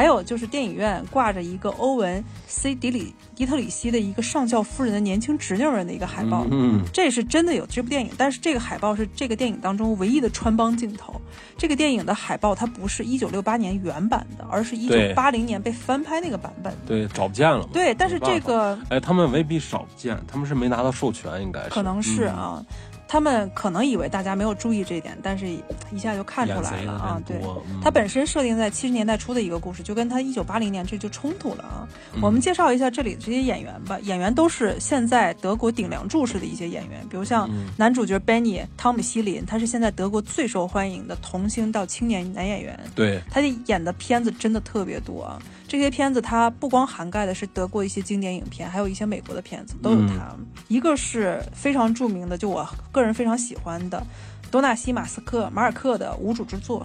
[0.00, 11.20] 还有就是电影院挂着一个欧文 ·C· 迪里迪特里希的一个上校夫人的年轻侄女人的一个海报，嗯，这是真的有这部电影，但是这个海报是这个电影当中唯一的穿帮镜头。
[11.58, 16.74] 这个电影的海报它不是一九六八年原版的，而是一九八零年被翻拍那个版本。
[16.86, 17.68] 对，找不见了。
[17.70, 21.68] 对，但是这个，哎，他们未必少不见，他们是没拿到授权，应该是。
[21.68, 22.64] 可能是啊。
[23.10, 25.44] 他们可能以为大家没有注意这一点，但是
[25.90, 27.20] 一下就看出来了啊！
[27.26, 27.42] 对，
[27.82, 31.88] 它本身设定在七十年代初的一个故事，就跟他一九八零年这就冲突了啊！
[32.22, 45.42] 我们介绍一下这里的这些演员吧，演员都是现在德国顶梁柱式的一些演员，比如像男主角 Benny 汤姆希林，他是现在德国最受欢迎的童星到青年男演员，对，他演的片子真的特别多啊！
[45.70, 50.36] 这些片子它不光涵盖的是德国一些经典影片，还有一些美国的片子都有它。
[50.66, 54.04] 一个是非常著名的，就我个人非常喜欢的
[54.50, 56.84] 多纳西马斯克马尔克的无主之作，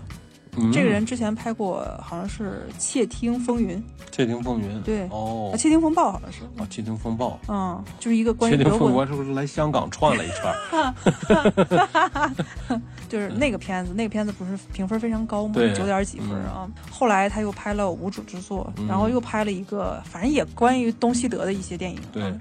[0.58, 0.72] 嗯。
[0.72, 3.78] 这个人之前拍过好像是《窃听风云》
[4.12, 5.08] 窃听风云，对。
[5.10, 5.52] 哦。
[5.54, 12.32] 啊，《窃听风暴》好像是，哦，窃听风暴，嗯，就是一个关窃听于德国风暴是不是来香港串了一圈儿？
[13.10, 15.54] 就是那个片子，那个片子不是评分非常高吗？
[15.56, 15.74] 对。
[15.74, 16.68] 九点几分啊。
[16.90, 18.88] 后来他又拍了《无主之作》，嗯。
[18.88, 22.00] 然后又拍了一个，反正也关于东西德的一些电影。
[22.12, 22.24] 对。
[22.24, 22.40] 嗯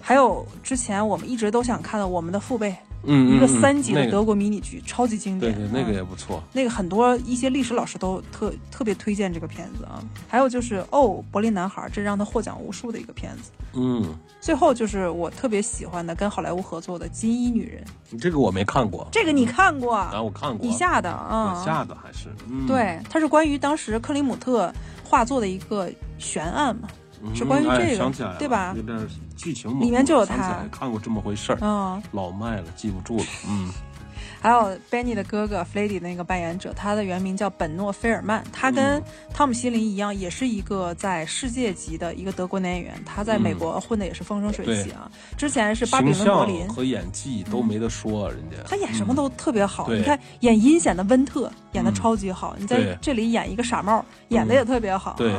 [0.00, 2.70] 还有之前我们一直都想看的《我们的父辈》，
[3.06, 5.54] 嗯，一个嗯三集的德国迷你剧，超级经典。
[5.54, 6.42] 对对，那个嗯也不错。
[6.52, 10.02] 那个很多一些历史老师都特特别推荐这个片子啊。
[10.28, 13.50] 还有就是哦，柏林男孩，这让他获奖无数的一个片子。
[13.74, 17.84] 嗯，最后就是我特别喜欢的跟好莱坞合作的《金衣女人》，
[18.20, 19.94] 这个我没看过，这个你看过？
[19.94, 20.66] 啊，我看过。
[20.66, 24.72] 以下的啊，以下的还是嗯，对，它是关于当时克里姆特
[25.04, 28.72] 画作的一个悬案嘛，嗯，是关于哎这个对吧？
[28.76, 28.98] 有点
[29.36, 30.64] 剧情里面就有他。
[30.70, 33.24] 看过这么回事儿，嗯，老迈了，记不住了。
[33.48, 33.68] 嗯，
[34.40, 39.02] 还有 Benny 的哥哥 Freddy 那个扮演者，他的原名叫本诺·菲尔曼，他跟嗯。
[39.32, 45.10] 汤姆·希林一样，也是一个在世界级的一个德国男演员，他在美国混的也是风生水起啊。
[45.36, 46.66] 之前是巴比伦柏林。
[46.68, 48.56] 和演技都没得说，人家。
[48.66, 49.98] 他演什么都特别好，对。
[49.98, 51.94] 你看演阴险的温特演的嗯。
[51.94, 55.16] 超级好，你在这里演一个傻帽，演的也特别好、啊。
[55.18, 55.34] 对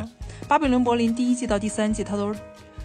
[0.47, 2.33] 巴比伦柏林第一季到第三季，他都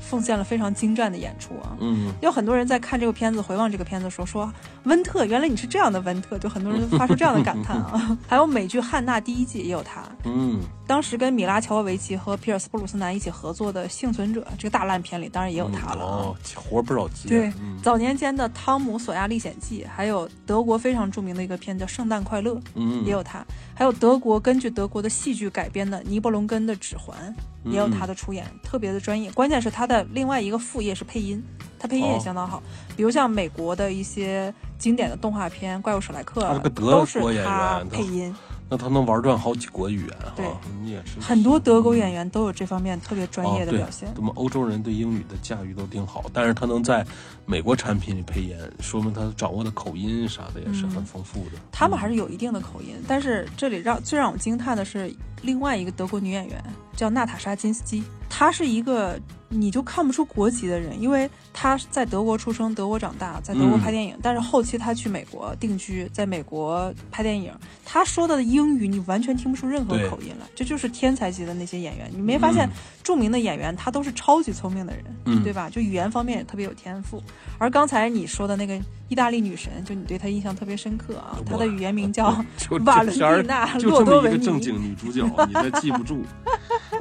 [0.00, 1.76] 奉献了非常精湛的演出啊。
[1.80, 4.52] 嗯，有很多人在看这个片子、回望这个片子的时候说
[4.84, 8.18] ：“温特，原来你是这样的温特。”就很多人发出这样的感叹啊。
[8.28, 16.16] 还有美剧《汉娜》第一季也有他，嗯当时跟米拉乔沃维奇和皮尔斯布鲁斯南一起合作的《幸存者》这个大烂片里，当然也有他了啊。
[16.26, 17.28] 哦，活儿不少接。
[17.28, 23.42] 对，嗯早年间的《汤姆·索亚历险记》，还有德国非常著名的一个片叫《圣诞快乐》，嗯，也有他。
[23.74, 27.16] 还有德国根据德国的戏剧改编的《尼伯龙根的指环》，
[27.64, 29.30] 也有他的出演，特别的专业。
[29.32, 31.42] 关键是他的另外一个副业是配音，
[31.78, 32.62] 他配音也哦相当好。
[32.96, 38.34] 比如像美国的一些经典的动画片《怪物史莱克都是国演他员配音。
[38.68, 40.46] 那他能玩转好几国语言哈，对
[40.80, 44.08] 你也是很多德国演员都有这方面特别专业的哦、表现。
[44.14, 47.04] 对，我们欧洲人对英语的驾驭都挺好，但是他能在
[47.44, 51.56] 美国产品里配音，说明他掌握的口音啥的也是很丰富的。
[51.56, 56.62] 嗯他们还是有一定的口音，但是这里让最让我惊叹的是另外一个德国女演员
[56.94, 67.52] 叫娜塔莎金斯基，她是一个你就看不出国籍的人，因为她在德国出生，德国长大，在德国嗯拍电影，但是后期她去美国定居，在美国拍电影，
[67.84, 72.08] 她说的英语你完全听不出任何口音来，这就是天才级的那些演员。
[72.14, 75.68] 你没发现嗯著名的演员他都是超级聪明的人，嗯对吧？
[75.68, 77.20] 就语言方面也特别有天赋。
[77.58, 78.76] 而刚才你说的那个
[79.08, 82.26] 意大利女神，就你对她印象特别深刻啊，她的语言名叫
[82.84, 84.60] 瓦伦蒂娜·就洛这么一个正多维尼。
[84.60, 86.24] 经女主角， 你再记不住。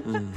[0.06, 0.28] 嗯，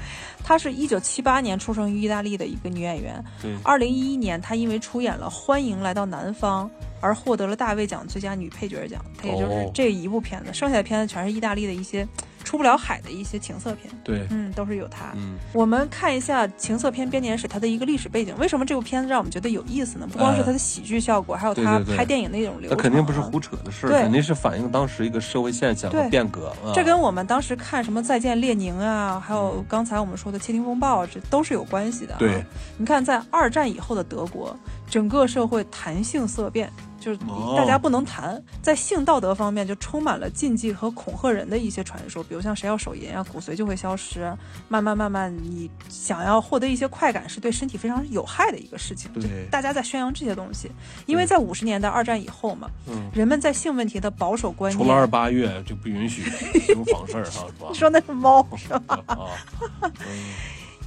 [0.42, 3.22] 她是一九七八年出生于意大利的一个女演员。
[3.42, 6.66] 对，二零一一年，她因为出演了《欢迎来到南方》
[7.00, 9.04] 而获得了大卫奖最佳女配角奖。
[9.18, 12.06] 她也就是哦这一部片子，剩下的片子全是意大利的一些
[12.44, 13.92] 出不了海的一些情色片。
[14.04, 15.06] 对，嗯，都是有它。
[15.14, 18.32] 嗯，我们看一下情色片编年史它的一个历史背景。
[18.38, 20.06] 为什么这部片子让我们觉得有意思呢？
[20.06, 22.76] 不光是它的喜剧效果，还有它拍电影那种流程啊。
[22.76, 26.48] 那肯定不是胡扯的事儿，肯定是反映当时一个社会现象和变革。
[26.64, 32.18] 啊、这跟我们当时看什么《再见列宁》啊，还有刚才我们说的《窃听风暴》，这都是有关系的、啊。
[32.18, 32.44] 对，
[32.76, 34.54] 你看在二战以后的德国，
[34.88, 36.70] 整个社会谈性色变，
[37.04, 44.34] 就是哦大家不能谈，在性道德方面就充满了禁忌和恐吓人的一些传说，比如像谁要手淫啊，骨髓就会消失，
[44.68, 49.12] 慢慢慢慢，你想要获得一些快感是对身体非常有害的一个事情。
[49.12, 50.70] 对就大家在宣扬这些东西，
[51.04, 55.10] 因为在五十年代二战以后嘛，嗯，人们在性问题的保守观念除了二念。
[55.10, 56.22] 八月就不允许
[56.60, 57.68] 行房事儿哈，是吧？
[57.74, 58.98] 说那是猫是吧？
[59.06, 59.28] 啊，
[59.82, 60.34] 嗯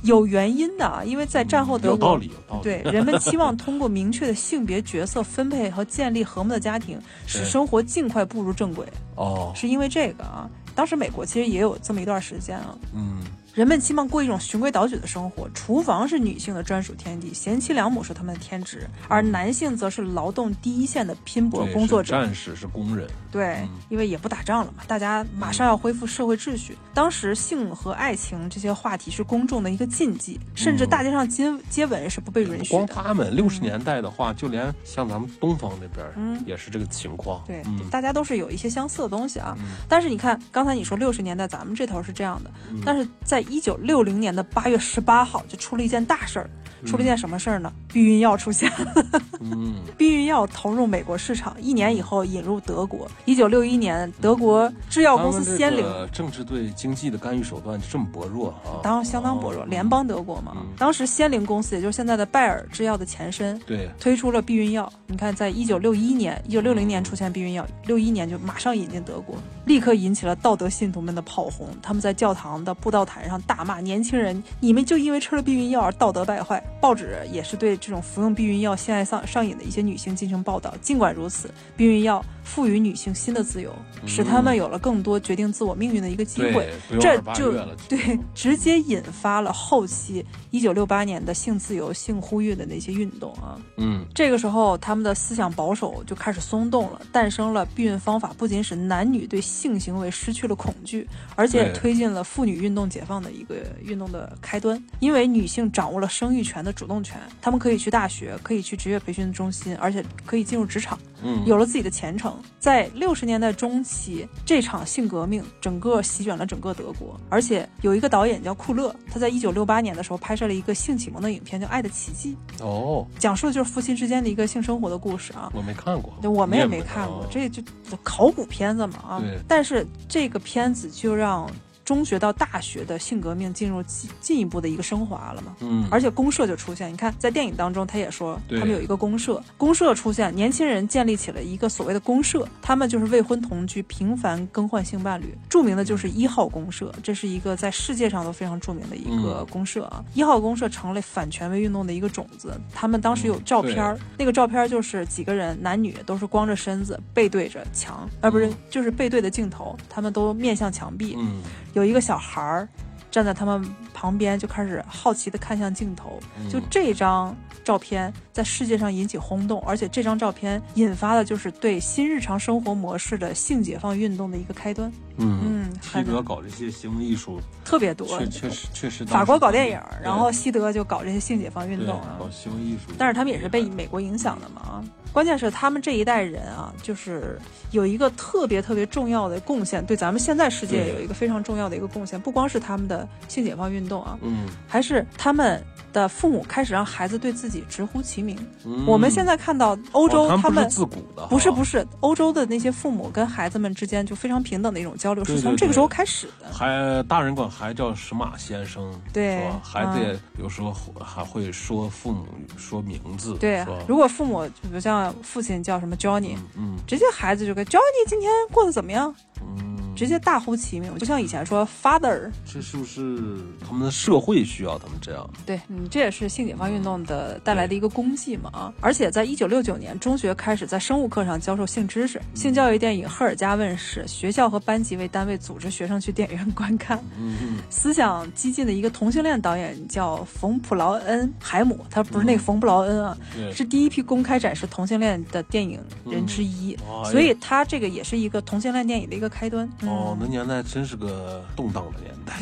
[0.04, 2.64] 有原因的啊，因为在战后德国，有道理，有道理。
[2.64, 10.50] 对人们期望通过明确的性别角色分配和建立和睦的家庭，使生活尽快步入正轨，哦，是因为这个啊。
[10.76, 13.24] 当时美国其实也有这么一段时间啊，嗯，
[13.58, 22.12] 人们期望过一种循规蹈矩的生活，厨房是女性的专属天地，贤妻良母是他们的天职，而男性则是劳动第一线的拼搏工作者。
[22.12, 26.78] 战士是工人，对嗯，因为也不打仗了嘛，大家马上要恢复社会秩序。
[26.94, 32.86] 当时性和爱情这些话题是公众的一个禁忌，甚至大街上接接吻是不被允许的。
[32.86, 37.44] 光他们六十年代的话，就连像咱们东方那边也是这个情况。
[37.48, 39.58] 对，嗯大家都是有一些相似的东西啊。
[39.58, 46.50] 嗯但是你看，刚才你说六十年代咱们这头是这样的，嗯但是在一九六零年的八月十八号就出了一件大事儿，
[46.86, 47.72] 出了件什么事儿呢？
[47.92, 49.22] 避孕药出现了。
[49.40, 53.08] 嗯， 避孕药投入美国市场，一年以后引入德国。
[53.26, 55.86] 一九六一年，德国制药公司先领。
[56.12, 58.82] 政治对经济的干预手段这么薄弱啊？
[58.84, 60.54] 当相当薄弱，联邦德国嘛。
[60.56, 64.92] 嗯当时先灵公司，也就是现在的拜耳制药的前身，对，推出了避孕药。
[65.08, 69.36] 你看，在一九六一年、一九六零年出现避孕药，六一年就马上引进德国，
[69.66, 71.68] 立刻引起了道德信徒们的炮轰。
[71.82, 80.74] 他们在教堂的布道坛上大骂年轻人：“你们就因为吃了避孕药而道德败坏。”报纸也是对这种服用避孕药性爱上上瘾的一些女性进行报道。
[80.82, 86.70] 尽管如此，避孕药赋予女性新的自由，使他们有了更多决定自我命运的一个机会。
[87.00, 87.54] 这就
[87.88, 93.60] 对直接引发了后期一九六八年的性自由、性呼吁的那些运动啊。
[93.78, 104.82] 嗯，这个时候他们的思想保守就开始松动了，诞生了避孕方法，不仅使男女对性行为失去了恐惧，而且推进了妇女运动解放的一个运动的开端。
[105.00, 112.36] 因为女性掌握了生育权的主动权，她们可以去大学，可以去职业培训中心，而且可以进入职场，嗯，有了自己的前程。
[112.60, 125.52] 在六十年代中期，这场性革命整个席卷了整个德国，而且有一个导演叫库勒，他在一九六八年的时候拍摄了一个性启蒙的影片，叫《爱的奇迹》，哦，讲述的就是夫妻之间的一个性生活的故事啊。
[125.54, 127.64] 我没看过，我们也没看过，这就
[128.04, 129.20] 考古片子嘛啊。
[129.20, 129.40] 对。
[129.48, 131.50] 但是这个片子就让。
[131.88, 135.56] 中学到大学的性革命进入进进一步的一个升华了嘛？
[135.62, 136.92] 嗯，而且公社就出现。
[136.92, 145.34] 你看，在电影当中，他也说他们有一个公社，公社出现，年轻人建立起了一个所谓的公社，他们就是未婚同居，频繁更换性伴侣。
[145.48, 150.04] 著名的就是一号公社，这是一个在世界上都非常著名的一个公社啊。
[150.14, 152.60] 一号公社成了反权威运动的一个种子。
[152.74, 161.16] 他们当时有照片儿，那个照片就是几个人，男女都是光着身子，背对着墙，而不是就是背对的镜头，他们都面向墙壁。
[161.18, 161.42] 嗯。
[161.78, 162.68] 有一个小孩儿
[163.12, 163.64] 站在他们
[163.94, 166.20] 旁边，就开始好奇地看向镜头。
[166.50, 174.92] 就这张照片在世界上引起轰动，而且这张照片引发的就是对新日常生活模式的性解放运动的一个开端。
[175.18, 179.06] 嗯嗯，西德搞这些行为艺术特别多，确确实确实。
[179.06, 182.94] 法国搞电影，然后西德就搞这些性解放运动啊，搞行为艺术。
[182.98, 184.84] 但是他们也是被美国影响的嘛啊。
[185.12, 187.40] 关键是他们这一代人啊，就是
[187.72, 195.64] 有一个特别特别重要的贡献，对咱们现在世界有一个非常重要的一个贡献，不光是他们的性解放运动啊，嗯，还是他们
[195.98, 198.38] 的父母开始让孩子对自己直呼其名。
[198.66, 206.54] 嗯、我们现在看到欧洲，他们自古的不是不是欧洲的那些父母跟孩子们之间就非常平等的一种交流，是从这个时候开始的。
[206.54, 210.72] 还大人管孩子叫什马先生，对，孩子也有时候
[211.04, 212.26] 还会说父母
[212.58, 219.14] 说名字，对，如果父母比如像父亲叫什么 Johnny，嗯，直接孩子就跟 Johnny 今天过得怎么样？
[219.42, 222.30] 嗯，直接大呼其名，就像以前说 Father。
[222.46, 223.20] 这是不是
[223.66, 225.30] 他们的社会需要他们这样？
[225.46, 228.74] 对，嗯，这也是性解放运动的带来的一个功绩嘛啊！
[228.82, 236.98] 而且在一九六九年，中学开始在生物课上教授性知识，性教育电影《赫尔加》问世，学校和班级为单位组织学生去电影院观看。
[237.20, 237.58] 嗯嗯。
[237.70, 243.18] 思想激进的一个同性恋导演叫冯普劳恩海姆，他不是那个冯布劳恩啊，
[243.54, 249.68] 是第一批公开展示同性恋的电影人之一，所以他这个也是一个同性恋电影的一个开端。
[249.84, 252.34] 哦，那年代真是个动荡的年代。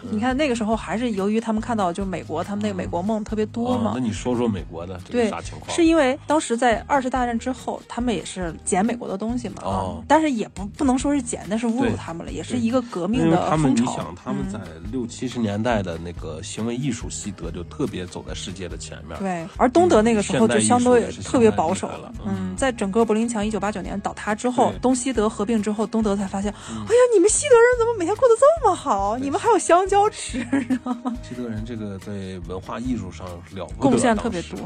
[0.10, 3.92] 你看那个时候还是由于他们看到就美国他们那个美国梦特别多嘛。
[3.94, 5.70] 那你说说美国的这个啥情况？
[5.74, 9.62] 是因为当时在二次大战之后，他们也是捡美国的东西嘛。
[9.62, 10.04] 哦。
[10.08, 13.84] 但是也不不能说是捡，那是侮辱他们了，也是一个革命的风潮。
[13.84, 14.58] 你想他们在
[14.90, 19.18] 六七十年代的那个行为艺术，西德就特别走在世界的前面。
[19.18, 22.12] 对，而东德那个时候就相对特别保守了。
[22.26, 29.16] 嗯，在整个柏林墙一九八九年倒塌之后，东西德合并之后，东德才发现，哎呀，你们西德人怎么每天过得这么好？
[29.16, 30.38] 你们还有香蕉吃
[30.84, 31.02] 呢。
[31.26, 32.12] 西德人这个在
[32.46, 34.58] 文化艺术上了贡献特别多。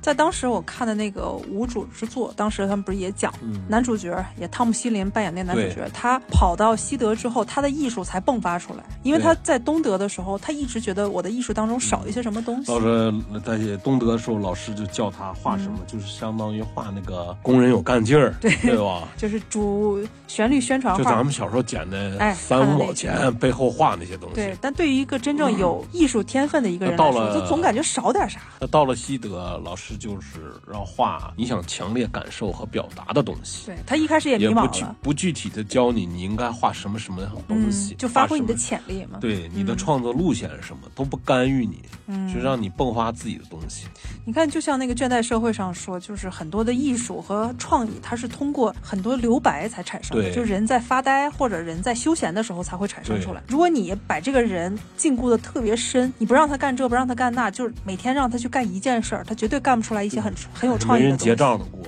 [0.00, 3.34] 在当时我看的那个无主之作，当时他们不是也讲，
[3.68, 8.84] 男主角也汤姆希林扮演那男主角，他跑到西德之后，他的艺术才迸发出来。
[9.02, 12.68] 因为他在东德的时候，他一直觉得我的艺术当中少一些什么东西。
[12.68, 13.12] 到这
[13.44, 19.08] 在东德的时候，老师就教他画什么，就是相当于画那个工人有干劲儿，对对吧？
[19.16, 24.36] 就是主旋律宣传画，就咱们小时候捡的哎三五毛钱背后画那些东西。
[24.36, 28.40] 对，但对于一个真正有艺术天分的一个人来说，就总感觉少点啥。
[28.60, 33.66] 那到了西德，老师就是让画你想强烈感受和表达的东西。
[33.66, 39.18] 对他一开始也迷茫了，不具体的教你你应该画什么什么东西，就发挥你的潜力嘛。
[39.20, 43.86] 对，你的创作路线是什么，都不干预你，就让你迸发自己的东西。
[44.24, 50.30] 你看，就像那个倦怠社会上说，就是很多的艺术和创意，它是通过很多留白才产生的。
[50.30, 53.42] 就人在发呆或者人在休闲的时候才会产生出来。
[53.46, 61.24] 如果你把这个人禁锢的特别深，你不让他干这，不让他干那，就是每天让他去干一件事儿，他绝对干不出来一些很很有创意的东西。
[61.24, 61.80] 结账的锅。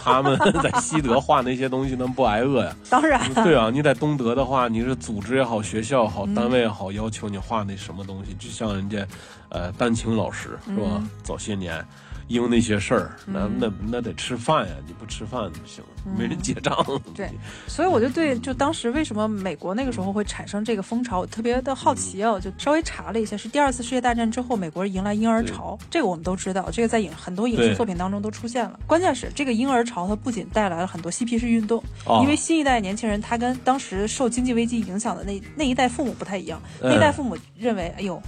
[0.00, 2.76] 他们 在西德画那些东西，能不挨饿呀？
[2.88, 3.20] 当然。
[3.34, 9.04] 对啊，你在东德的话，你是组织也好，学校也好，单位也好，要求你画那什么东西，就像人家，
[9.50, 11.02] 呃，丹青老师是吧？
[11.22, 11.84] 早些年。
[12.26, 14.72] 因为那些事儿，那那那得吃饭呀！
[14.86, 15.84] 你不吃饭不行，
[16.16, 16.74] 没人结账。
[17.14, 17.30] 对，
[17.66, 22.32] 所以我就对，就当时为什么美国那个时候会产生这个风潮，我特别的好奇啊！
[22.32, 25.78] 我就稍微查了一下，是第二次世界大战之后，美国人迎来婴儿潮。
[25.90, 28.80] 这个我们都知道，这个在影很多影视作品当中都出现了。
[28.86, 31.84] 关键是这个婴儿潮，它不仅带来了很多嬉皮士运动，
[32.22, 38.18] 因为新一代年轻人他跟当时受经济危机影响的那那一代父母不太一样，那一代父母认为，哎呦。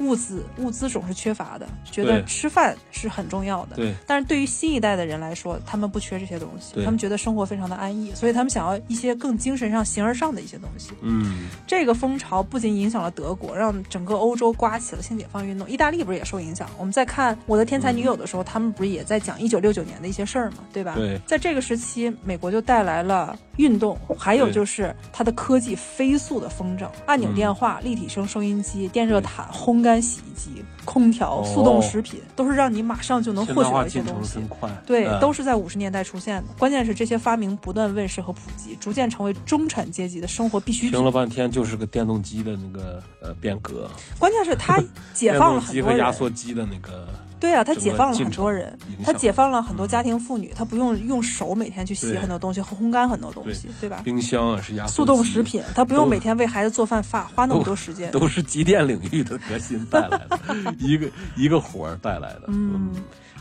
[0.00, 3.76] 物资物资总是缺乏的，觉得吃饭是很重要的。
[3.76, 10.90] 对，但是对于新一代的人来说，他们不缺这些东西，他们觉得生活非常的安逸，所以他们想要一些更精神上、形而上的一些东西。
[11.00, 15.68] 嗯，这个风潮不仅影响了德国，让整个欧洲刮起了性解放运动。
[15.68, 16.68] 意大利不是也受影响？
[16.78, 20.94] 我们在看《我的天才女友》的时候，他们不是也在讲一九六九年的一些事儿嘛，对吧？
[20.96, 30.64] 对，在这个时期，美国就带来了运动，还有就是它的科技飞速的风筝，按钮电话、立体声收音机、电热毯、烘干洗衣机。
[30.84, 34.40] 空调、速冻食品都是让你马上就能获取的一些东西，
[34.84, 36.48] 对，都是在五十年代出现的。
[36.58, 40.90] 关键是这些发明不断问世和普及，逐渐成为中产阶级的生活必需品。
[40.90, 44.82] 听了半天就是个电动机的那个呃变革，关键是它
[45.14, 45.98] 解放了很多人。
[46.00, 47.06] 压缩机的那个。
[47.42, 54.00] 对啊，他解放了很多人，他解放了很多家庭妇女，她不用用手每天去洗很多东西和烘干很多东西，对吧？
[54.04, 60.38] 冰箱啊是压速冻食品，她不用每天为孩子做饭发花那么多时间，都是机电领域的革新带来的，
[60.78, 62.42] 一个一个活儿带来的。
[62.46, 62.92] 嗯，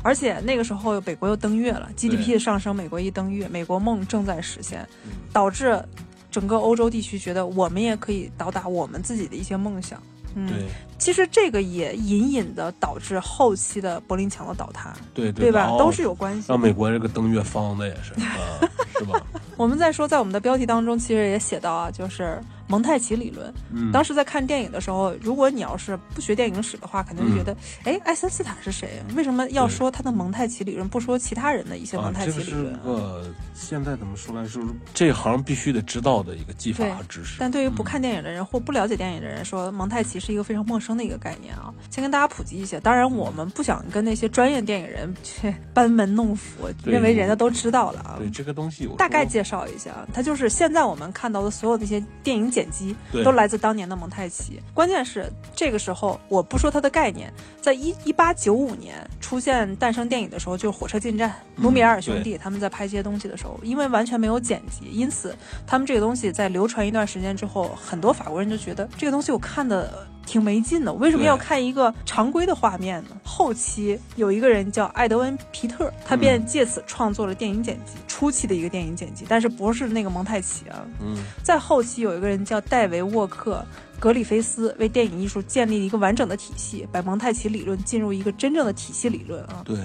[0.01, 4.83] 而且那个时候美国又登月了，GDP 的上升，美国一登月，美国梦正在实现，
[5.31, 5.79] 导致
[6.31, 10.01] 整个欧洲地区觉得我们也可以到达我们自己的一些梦想。
[10.35, 10.67] 对，
[10.97, 15.67] 其实这个也隐隐的导致后期的柏林墙的倒塌，对对吧？
[15.77, 16.45] 都是有关系。
[16.47, 18.13] 让美国这个登月方的也是，
[18.99, 19.21] 是吧？
[19.57, 22.41] 我们在说，在我们的标题当中，其实也写到啊，就是。
[22.71, 23.53] 蒙太奇理论，
[23.91, 27.53] 当时在看电影的时候，如果你要是不学电影史的话，肯定觉得，
[27.83, 29.03] 哎，爱森斯坦是谁？
[29.13, 32.79] 为什么要说他的蒙太奇理论，不说其他人的一些蒙太奇理论？
[32.81, 34.63] 这个现在怎么说来说，
[34.93, 37.35] 这行必须得知道的一个技法和知识。
[37.39, 41.73] 但对于不看电影的人或不了解电影的人说，蒙太奇是一个非常陌生的一个概念啊。
[41.89, 48.15] 先跟大家普及一下，当然我们不想跟那些专业电影人去班门弄斧，认为人家都知道了啊。
[48.17, 54.61] 对这个东西，大概介绍一下，它就是现在我们看到的所有那些电影剪辑都来自当年的蒙太奇。
[54.73, 65.35] 关键是这个时候，我不说它的概念，在一一八九五年出现诞生电影的时候，就是《火车进站》，卢米埃尔兄弟他们在拍这些东西的时候，因为完全没有剪辑，因此
[65.65, 70.07] 他们这个东西在流传一段时间之后，很多法国人就觉得这个东西我看的。
[70.25, 73.09] 挺没劲的，我为什么要看一个常规的画面呢？
[73.23, 80.85] 后期有一个人叫艾德温·皮特，他便借此创作了电影剪辑，初期的一个电影剪辑，但是不是那个蒙太奇啊。
[81.01, 83.65] 嗯，在后期有一个人叫戴维·沃克·
[83.99, 89.61] 格里菲斯，为电影艺术建立了一个完整的体系，把蒙太奇理论进入一个真正的体系理论啊。
[89.65, 89.77] 对，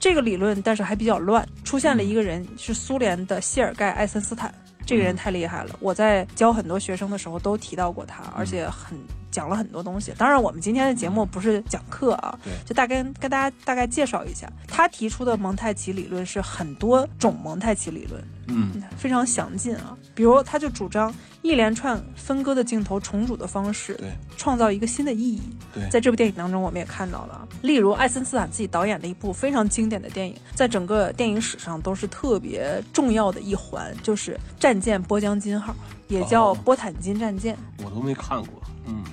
[0.00, 4.52] 这个理论但是还比较乱，出现了一个人是苏联的谢尔盖·艾森斯坦，
[4.84, 8.98] 这个人太厉害了，我在教很多学生的时候都提到过他，而且很。
[9.32, 19.96] 讲了很多东西，当然我们今天的节目不是讲课啊，就大概跟大家大概介绍一下，他提出的蒙太奇理论是很多种蒙太奇理论，嗯，非常详尽啊。
[20.14, 25.40] 比如他就主张一连串分割的镜头重组的方式，对，创造一个新的意义。
[25.72, 35.74] 对，在这部电影当中我们也看到了，例如爱森斯坦自己导演的一部非常经典的电影，在整个电影史上都是特别重要的一环，就是战舰波江金号，
[36.08, 37.56] 也叫波坦金战舰。
[37.82, 38.61] 我都没看过。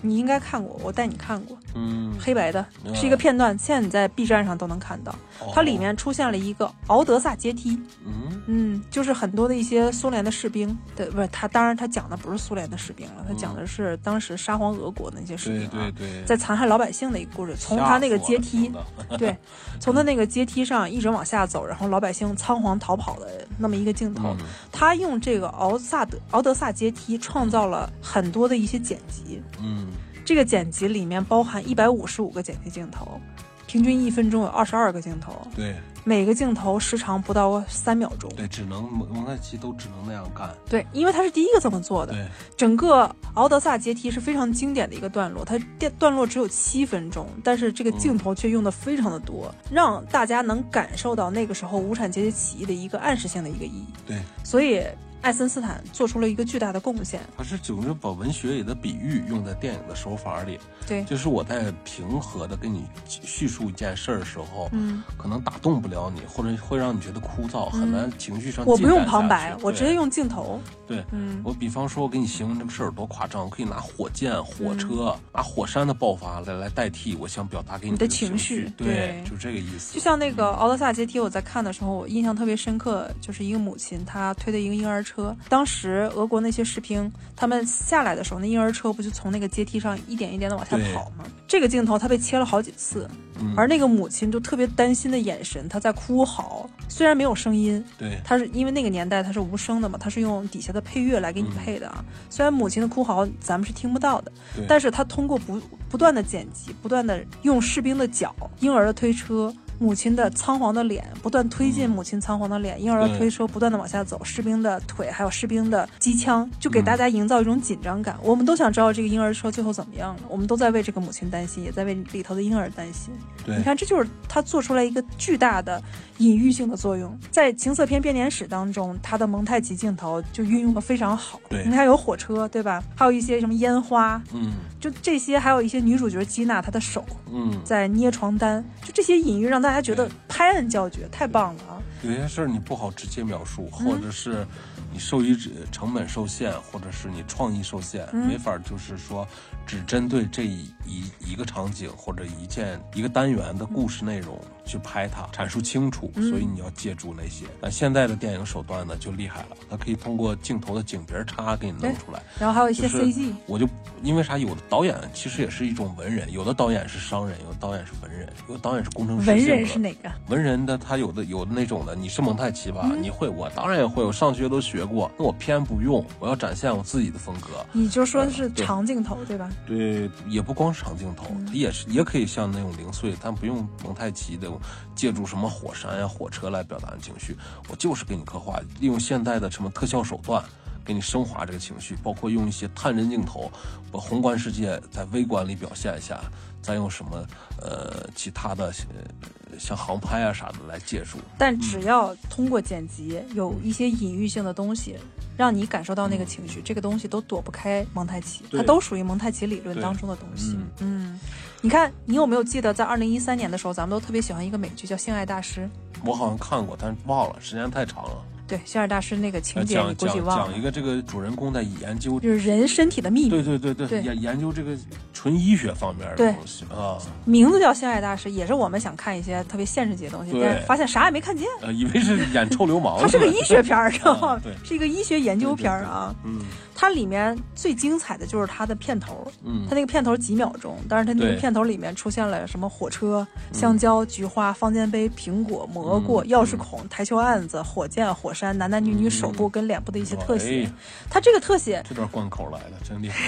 [0.01, 1.57] 你应该看过，我带你看过。
[1.75, 5.13] 嗯，黑白的，是一个片段，现在你在 B 站上都能看到。
[5.53, 7.79] 它里面出现了一个敖德萨阶梯。
[8.05, 15.91] 嗯嗯，就是很多的一些苏联的士兵的，不是他，当然他讲的不是苏联的士兵了，他讲的是当时沙皇俄国的那些士兵啊，
[16.25, 17.55] 在残害老百姓的一个故事。
[17.55, 18.71] 从他那个阶梯，
[19.17, 19.37] 对，
[19.79, 24.35] 从他那个阶梯上一直往下走，然后老百姓仓皇逃跑的那么一个镜头。
[24.71, 29.41] 他用这个敖萨德敖德萨阶梯创造了很多的一些剪辑。
[29.61, 29.87] 嗯，
[30.29, 33.19] 这个剪辑里面包含一百五十五个剪辑镜头，
[33.65, 35.35] 平均一分钟有二十二个镜头。
[35.55, 35.73] 对。
[36.05, 42.13] 每个镜头时长不到三秒钟，对，只能蒙蒙太奇都只能那样干，对，因为他是第一个这么做的。
[42.13, 53.87] 对，整个敖德萨阶梯是非常经典的一个段落，它段段落只有七分钟，但是这个镜头却用的非常的多，让大家能感受到那个时候无产阶级起义的一个暗示性的一个意义。
[54.05, 54.83] 对，所以
[55.21, 57.21] 爱森斯坦做出了一个巨大的贡献。
[57.37, 70.59] 他是就是把文学里的比喻用在电影的手法里，对，就是我在平和的跟你叙述一件事儿的时候，嗯，可能打动不了你，或者会让你觉得枯燥，很难情绪上我不用旁白，我直接用镜头。
[70.87, 71.03] 对。
[71.11, 79.93] 嗯，我比方说，我给你形容这个事儿有多夸张，我可以拿火箭、火车、嗯拿火山的爆发来来代替我想表达给你你的这个情情绪对，对就这个意思。
[79.93, 85.35] 就像那个《奥德萨阶梯》，我在看的时候，我印象特别深刻，就是一个母亲她推的一个婴儿车。
[85.47, 91.25] 当时俄国那些士兵他们下来的时候，那婴儿车不就从那个阶梯上一点一点的往下跑吗？
[91.47, 102.05] 这个镜头他被切了好几次，嗯而那个母亲就特别担心的眼神，她在哭嚎，虽然没有声音，对，它是因为那个年代它是无声的嘛，它是用底下的配乐来给你配的啊。
[102.29, 104.31] 虽然母亲的哭嚎咱们是听不到的，
[104.67, 109.51] 但是他通过不不断的剪辑，不断的用士兵的脚、婴儿的推车。
[109.79, 118.17] 母亲的仓皇的脸不断推进，母亲仓皇的脸，婴儿的推车不断的往下走，士兵的腿还有士兵的机枪，就给大家营造一种紧张感。
[118.21, 123.13] 我们都想知道这个婴儿车最后怎么样了，我们都在为这个母亲担心，也在为里头的婴儿担心。
[123.45, 125.81] 对你看，这就是他做出来一个巨大的
[126.17, 127.17] 隐喻性的作用。
[127.31, 131.39] 在情色片编年史当中，他的蒙太奇镜头就运用的非常好。
[131.49, 132.83] 对你看有火车，对吧？
[132.95, 141.81] 还有一些什么烟花，嗯就这些，还有一些女主角吉娜她的手嗯，在捏床单，就这些隐喻让大家觉得拍案叫绝，太棒了啊！
[142.03, 143.85] 有些事儿你不好直接描述，嗯。
[143.85, 144.45] 或者是
[144.91, 148.27] 你受益者成本受限，或者是你创意受限，嗯。
[148.27, 149.27] 没法儿就是说
[149.65, 154.39] 只针对这一一一个场景或者一件一个单元的故事内容
[154.69, 156.11] 去拍它，阐述清楚。
[156.15, 157.45] 嗯所以你要借助那些。
[157.61, 162.21] 那现在的电影手段呢就厉害了，它可以通过镜头的景别差给你弄出来。
[162.39, 163.67] 然后还有一些就是 CG，我就
[164.03, 164.37] 因为啥？
[164.37, 170.09] 有的导演其实也是一种文人，有的导演是商人，有的导演是文人，有的导演是工程师文人是哪个？
[170.27, 172.81] 文人的他有的有的那种的，你是蒙太奇吧？
[172.85, 177.65] 嗯你会，我当然也会，我上学都学过，那我偏不用，我要展现我自己的风格。
[177.73, 179.49] 你就说是长镜头对吧？
[179.65, 184.49] 对，也不光是长镜头，嗯它也是也可以像那种零碎，但不用蒙太奇的
[184.95, 187.35] 借助什么火山呀、火车来表达情绪，
[187.69, 190.43] 我就是给你刻画，利用现代的什么特效手段。
[190.85, 193.51] 给你升华这个情绪，包括用一些探针镜头，
[193.91, 196.19] 把宏观世界在微观里表现一下，
[196.61, 197.25] 再用什么
[197.61, 201.17] 呃其他的呃像航拍啊啥的来借助。
[201.37, 204.95] 但只要通过剪辑有一些隐喻性的东西，
[205.37, 210.55] 让你感受到那个情绪，这个东西都躲不开蒙太奇，它都属于蒙太奇理论当中的东西。
[210.55, 211.19] 嗯嗯，
[211.61, 215.61] 你看，你有没有记得在二零一三年的时候，咱们都特别喜欢一个美剧叫《性爱大师》？
[216.05, 218.23] 我好像看过，但是忘了，时间太长了。
[218.47, 224.75] 对，《性爱大师》那个情呃节你讲讲估计忘了讲一，个这个主人公在研究，就是人身体的秘密，对对对对，对研研究这个
[225.21, 226.95] 纯医学方面的东西啊，
[227.25, 231.45] 名字叫《性爱大师》，也是我们想看一些特别现实级的东西，对但是发现啥也没看见。
[231.61, 234.53] 呃，以为是演臭流氓， 它是个医学片儿，知道吗啊对？
[234.63, 236.15] 是一个医学研究片儿啊。
[236.23, 236.39] 嗯
[236.81, 250.71] 它里面最精彩的就是它的片头，嗯它那个片头几秒钟，但是它那个片头里面出现了什么火车、香蕉、菊花、方尖碑、苹果、蘑菇、嗯钥匙孔、台球案子、火箭、火山、男男女女手部跟脸部的一些特写哎。
[251.09, 253.19] 它这个特写，这段贯口来的，真厉害。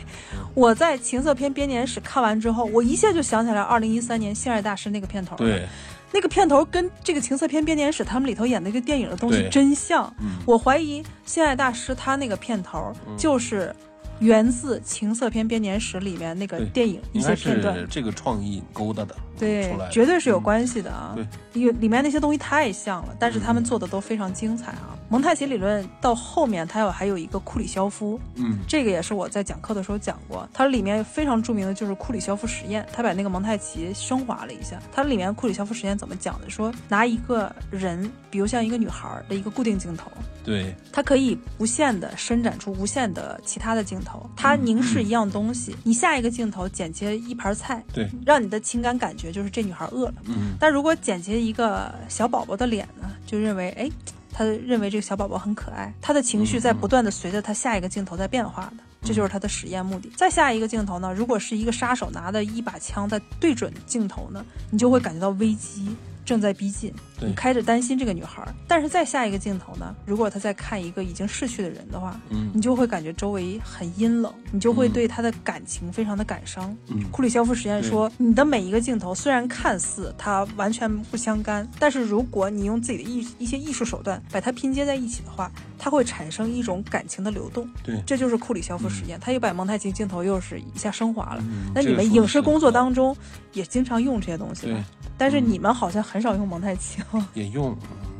[0.54, 5.68] 我在情色片编年史看完之后，我一下就想起来二零一三年《性爱大师》那个片头。，对，
[6.14, 10.10] 那个片头跟这个情色片编年史他们里头演那个电影的东西真像。
[10.20, 13.74] 嗯我怀疑《性爱大师》他那个片头就是
[14.20, 17.84] 源自情色片编年史里面那个电影一些片段。
[17.90, 21.12] 这个创意勾搭的，对绝对是有关系的啊！
[21.14, 24.96] 对，因为里面那些东西太像了，但是他们做的都非常精彩啊。
[25.08, 34.80] 蒙太奇理论到后面，它有还有一个库里肖夫，嗯这个也是我在讲课的时候讲过，它里面非常著名的就是库里肖夫实验，他把那个蒙太奇升华了一下。
[34.92, 36.48] 它里面库里肖夫实验怎么讲的？
[36.48, 40.10] 说拿一个人，比如像一个女孩的一个固定镜头，
[40.42, 50.14] 对，它可以无限的伸展出无限的其他的镜头，它凝视一样东西，你下一个镜头剪切一盘菜，对，让你的情感感觉就是这女孩饿了。
[50.26, 53.90] 嗯但如果剪切一个小宝宝的脸呢，就认为哎，
[54.32, 60.10] 他认为这个小宝宝很可爱，他的情绪在不断的随着他下一个镜头在变化的，这就是他的实验目的。
[60.16, 65.94] 再下一个镜头呢，如果是一个杀手拿的一把枪在对准镜头呢，你就会感觉到危机。
[66.24, 68.46] 正在逼近，对你开始担心这个女孩。
[68.66, 76.76] 但是再下一个镜头呢，如果他在看一个已经逝去的人的话，嗯你就会感觉周围很阴冷，你就会嗯对他的感情非常的感伤。
[76.88, 87.68] 嗯库里肖夫实验说，你的每一个镜头虽然看似它完全不相干，但是如果你用自己的艺一些艺术手段把它拼接在一起的话，它会产生一种感情的流动。
[87.82, 91.42] 对这就是库里肖夫实验，他又把蒙太奇镜头又是一下升华了。
[91.42, 93.16] 嗯那你们影视工作嗯当中
[93.52, 94.84] 也经常用这些东西吧对？
[95.16, 97.13] 但是你们好像很少用蒙太奇哦。
[97.34, 97.76] 也用，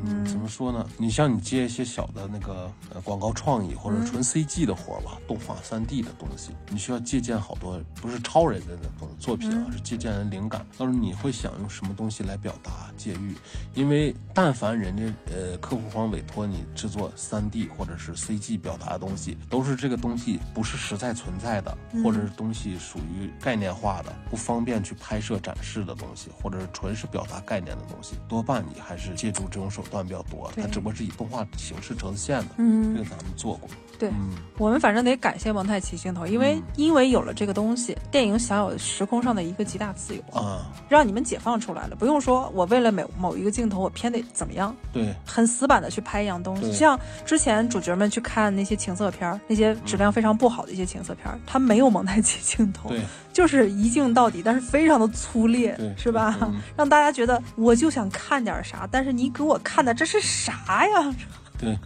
[0.07, 0.85] 嗯，怎么说呢？
[0.97, 10.65] 你像你接一些小的那个呃广告创意或者纯 CG 的活儿吧，动画三 D 的东西，你需要借鉴好多不是超人的那种作品啊，是借鉴人灵感。
[10.77, 13.35] 到时候你会想用什么东西来表达借喻？
[13.73, 30.51] 因为但凡人家呃客户方委托你制作三 D 或者是 CG 表达的东西，都是这个东西不是实在存在的，或者是东西属于概念化的，不方便去拍摄展示的东西，或者是纯是表达概念的东西，多半你还是借助这种手段比较多。
[30.55, 30.63] 对。
[30.63, 32.93] 它只不过是以动画形式呈现的，嗯。
[32.95, 33.69] 这个咱们做过。
[33.97, 46.63] 对嗯，我们反正得感谢蒙太奇镜头，因为、因为有了这个东西，电影享有时空上的一个极大自由，啊，让你们解放出来了，不用说我为了某某一个镜头我偏得怎么样，对，很死板的去拍一样东西。
[46.63, 46.73] 对。
[46.73, 52.99] 像之前主角们去看那些情色片儿，那些质量非常不好的一些情色片儿，它没有蒙太奇镜头，对，
[53.31, 56.37] 就是一镜到底，但是非常的粗劣对，是吧？
[56.41, 56.59] 嗯。
[56.75, 61.15] 让大家觉得我就想看点啥，但是你给我看的这是啥呀？
[61.57, 61.77] 对，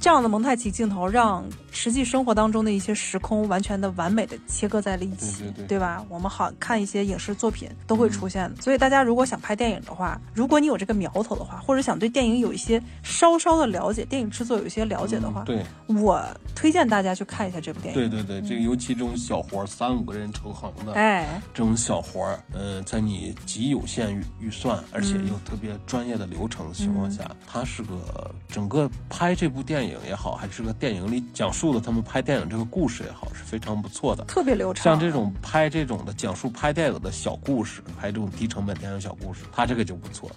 [0.00, 1.44] 这样的蒙太奇镜头让
[1.82, 6.04] 实际生活当中的一些时空完全的完美的切割在了一起，对对对吧？
[6.10, 8.60] 我们好看一些影视作品都会出现的。
[8.60, 16.22] 所以大家如果想拍电影的话，如果你有这个苗头的话，或者想对电影有一些稍稍的了解，电影制作有一些了解的话，嗯对，我
[16.54, 17.98] 推荐大家去看一下这部电影。
[17.98, 34.24] 对对对，这个尤其这种小活儿，三五个人成行的，哎，这种小活儿，呃，在你极有限预预算，而且又特别专业的流程的情况下，它是个整个拍这部电影也好，还是个电影里讲述的他们拍电影这个故事也好，是非常不错的。
[34.24, 34.84] 特别流畅。
[34.84, 40.30] 像这种拍这种的讲述拍电影的小故事，拍这种低成本电影小故事，他这个就不错，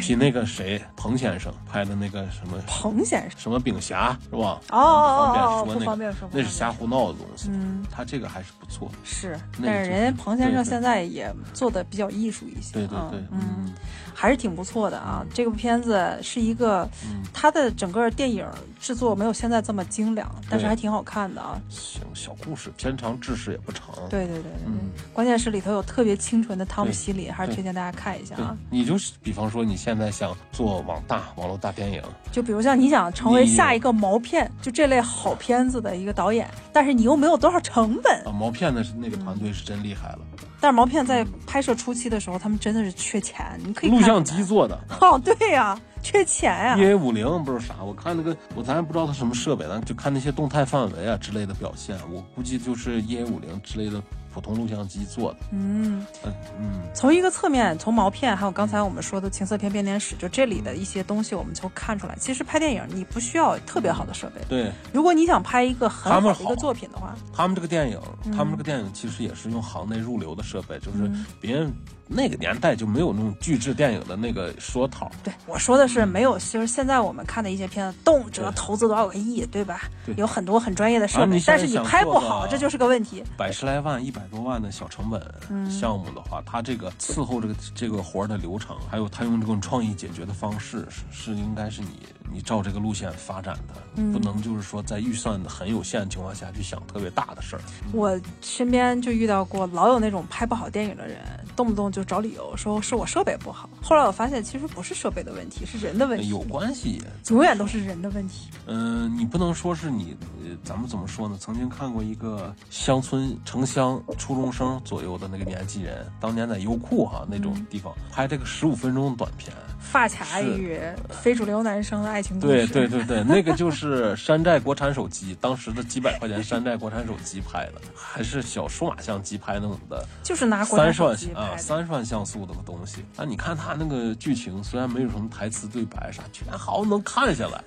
[0.00, 4.60] 比那个谁彭先生拍的那个什么彭先生，什么丙侠是吧？
[4.70, 7.48] 哦哦哦哦，不方便说那个不方便说，不那是瞎胡闹的东西。
[7.52, 8.90] 嗯，他这个还是不错。
[9.04, 13.72] 是，但是人家彭先生现在也做的比较艺术一些，对对对，嗯，嗯
[14.14, 15.24] 还是挺不错的啊。
[15.32, 18.46] 这部片子是一个，嗯，它的整个电影
[18.80, 21.60] 制作没有现在这么精良，但是还挺好看的啊。
[21.68, 23.86] 行，小故事，片长制式也不长。
[24.08, 24.90] 对对对对对，嗯。
[25.12, 32.02] 关键是里头有特别清纯的汤姆希里，还是推荐大家看一下啊。，你就是比方说你现在想做网大网络大电影，
[32.32, 40.18] 就比如像你想成为下一个毛片，就这类好片子的一个导演，但是你又没有多少成本，啊，毛片的是那个团队是真厉害了，
[40.60, 44.78] 但是毛片在拍摄初期的时候，他们真的是缺钱，你可以看录像机做的。
[45.00, 54.02] 哦，对呀、缺钱呀、E A 五零不是啥，我看那个我咱也不知道它什么设备，咱就看那些动态范围啊之类的表现，我估计就是 E A 五零之类的
[54.32, 55.38] 普通录像机做的。
[55.52, 64.70] 嗯，嗯嗯，从一个侧面，从毛片，还有刚才我们说的情色片编年史，就这里的一些东西，我们就看出来，其实拍电影你不需要特别好的设备，对。
[64.92, 68.32] 如果你想拍一个很好的一个作品的话，他们这个电影，嗯。
[68.32, 71.10] 他们这个电影其实也是用行内入流的设备，就是
[71.40, 71.72] 别人
[72.06, 75.10] 那个年代就没有那种巨制电影的那个说头。
[75.22, 79.82] 对我说的是没有，就是现在我们看的一些片子，动辄投资多少个亿，对吧？
[80.06, 80.14] 对。
[80.16, 83.22] 有很多很专业的设备但是你拍不好，这就是个问题。
[83.36, 85.70] 百十来万、一百多万的小成本嗯。
[85.70, 91.88] 项目的话，他这个伺候这个这个活儿的流程，还有他用这种创意解决的方式，是是应该是你
[92.32, 97.62] 你照这个路线发展的，嗯不能就是说在预算很有限的情况下去想特别大的事儿。
[97.92, 101.18] 我身边就遇到过老有那种拍不好电影的人，
[101.56, 103.68] 动不动就找理由说是我设备不好。
[103.82, 108.48] 后来我发现其实不是设备的问题，是人的问题，有关系，永远都是人的问题。
[108.66, 111.36] 嗯、你不能说是你，呃咱们怎么说呢？
[111.40, 119.52] 曾经看过一个乡村城乡初中生左右的那个年纪人，当年在优酷哈那种地方、拍这个十五分钟的短片。
[119.80, 120.78] 发卡与
[121.08, 131.56] 非主流男生的爱情故对事，对对对，那个就是山寨国产手机，当时的几百块钱山寨国产手机拍的，还是小数码相机拍那种的，就是拿国三十万啊。
[131.56, 133.04] 三十万像素的个东西。
[133.16, 137.62] 啊，你看他那个剧情，虽然没有什么台词对白啥，全好能看下来，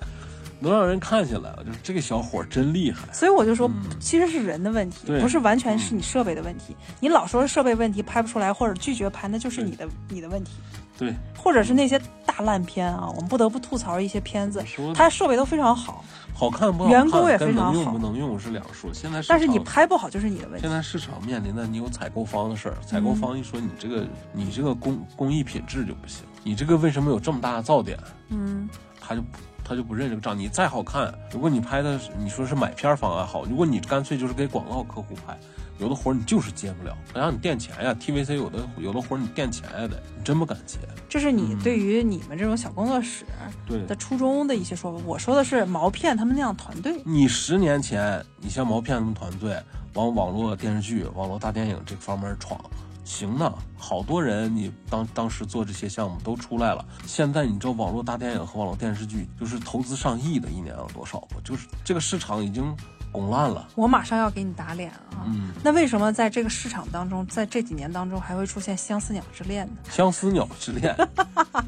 [0.60, 1.52] 能让人看下来。
[1.64, 3.12] 就是这个小伙真厉害。
[3.12, 6.76] 所以我就说，其实是人的问题，不是完全是你设备的问题。
[7.00, 10.52] 你老说设备问题拍不出来，或者拒绝拍，那就是你的你的问题。
[10.96, 14.64] 对，或者是那些大烂片啊，我们不得不吐槽一些片子
[14.94, 17.72] 它设备都非常好，好看不好看，员工也非常好。
[17.72, 18.92] 能用不能用是两说。
[18.94, 20.60] 现在市但是你拍不好就是你的问题。
[20.60, 20.70] 现。
[20.70, 27.98] 在市场面临的你有采购方的事儿，采购方一说你这个你这个工工艺品质就不行，你这个为什么有这么大的噪点？
[28.28, 28.68] 嗯，
[29.00, 30.38] 他就不他就不认这个账。
[30.38, 35.36] 你再好看，如果你拍的你说是买片儿方案好，如果你干脆就是给广告客户拍，
[35.78, 37.92] 有的活儿你就是接不了，他让你垫钱呀。
[37.94, 40.78] TVC 有的有的活儿你垫钱呀得，你真不敢接。
[41.08, 43.24] 这是你对于你们这种小工作室
[43.66, 45.02] 对的初衷的一些说法。
[45.06, 47.00] 我说的是毛片他们那样团队。
[47.04, 49.56] 你十年前，你像毛片他们团队
[49.94, 52.60] 往网络电视剧、网络大电影这方面闯，
[53.04, 56.84] 行呢，好多人你当当时做这些项目都出来了。
[57.06, 61.40] 现在你知道网络大电影和网络电视剧就是投资上亿的，一年有多少不？
[61.42, 62.74] 就是这个市场已经
[63.12, 63.68] 拱烂了。
[63.74, 65.22] 我马上要给你打脸啊！
[65.26, 69.74] 嗯，那为什么在这个市场当中，在这几年当中还会出现相思鸟之恋呢？
[69.90, 70.96] 相思鸟之恋，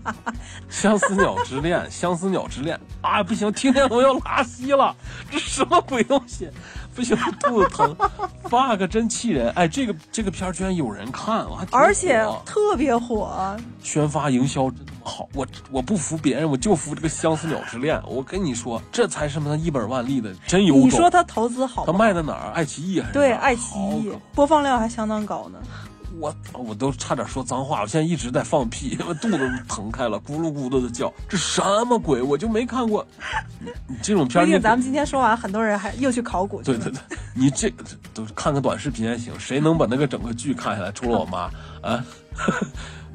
[0.70, 3.22] 相思鸟之恋，相思鸟之恋啊！
[3.22, 4.96] 不行，听见我要拉稀了，
[5.30, 6.50] 这什么鬼东西？
[6.96, 7.94] 不行，肚子疼
[8.44, 9.50] ，bug 真气人！
[9.50, 18.02] 哎，这个这个片儿居然有人看，我还挺而且特别火，宣发营销真他妈好，我我不服别人，我就服这个相思鸟之恋。
[18.08, 20.84] 我跟你说，这才是他妈一本万利的真有种。
[20.84, 21.92] 你说他投资好他？
[21.92, 22.50] 卖在哪儿？
[22.52, 25.58] 爱奇艺还是对爱奇艺播放量还相当高呢。
[26.18, 32.22] 我我都差点说脏话，我现在一直在放屁，我肚子都疼开了，咕噜咕噜的叫，这什么鬼？
[32.22, 33.06] 我就没看过。
[33.60, 36.78] 你你这种片儿，毕竟咱们今天说完，很多人还又去考古去了。
[36.78, 37.70] 对对对，你这
[38.14, 40.92] 都看个短视频还行，谁能把那个整个剧看下来？
[40.92, 41.50] 除了我妈
[41.82, 42.04] 啊，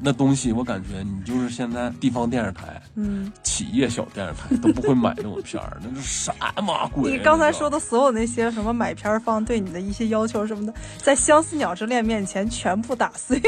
[0.04, 6.32] 那东西我感觉你就是现在地方电视台、嗯，企业小电视台都不会买这种片儿，那是什
[6.62, 7.10] 么鬼？
[7.10, 7.72] 啊你刚才说的。
[7.72, 13.40] 的所有那些什么买片儿方对你的一些要求什么的，在《相思鸟之恋》面前全部打碎。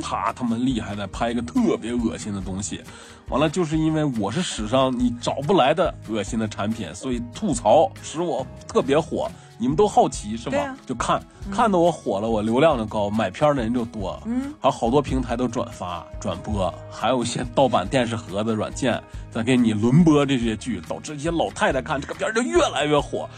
[0.00, 2.80] 他他妈厉害在拍一个特别恶心的东西，
[3.28, 9.28] 完了就是因为我是史上你找不来的恶心的产品，所以吐槽使我特别火。
[9.58, 10.58] 你们都好奇是吧？
[10.58, 19.00] 啊就看看的我火了，我流量就高，买片儿的人就多，嗯，还有好多平台都转发转播，还有一些盗版电视盒子软件
[19.30, 23.28] 在给你轮播这些剧，导致一些老太太看这个片儿就越来越火，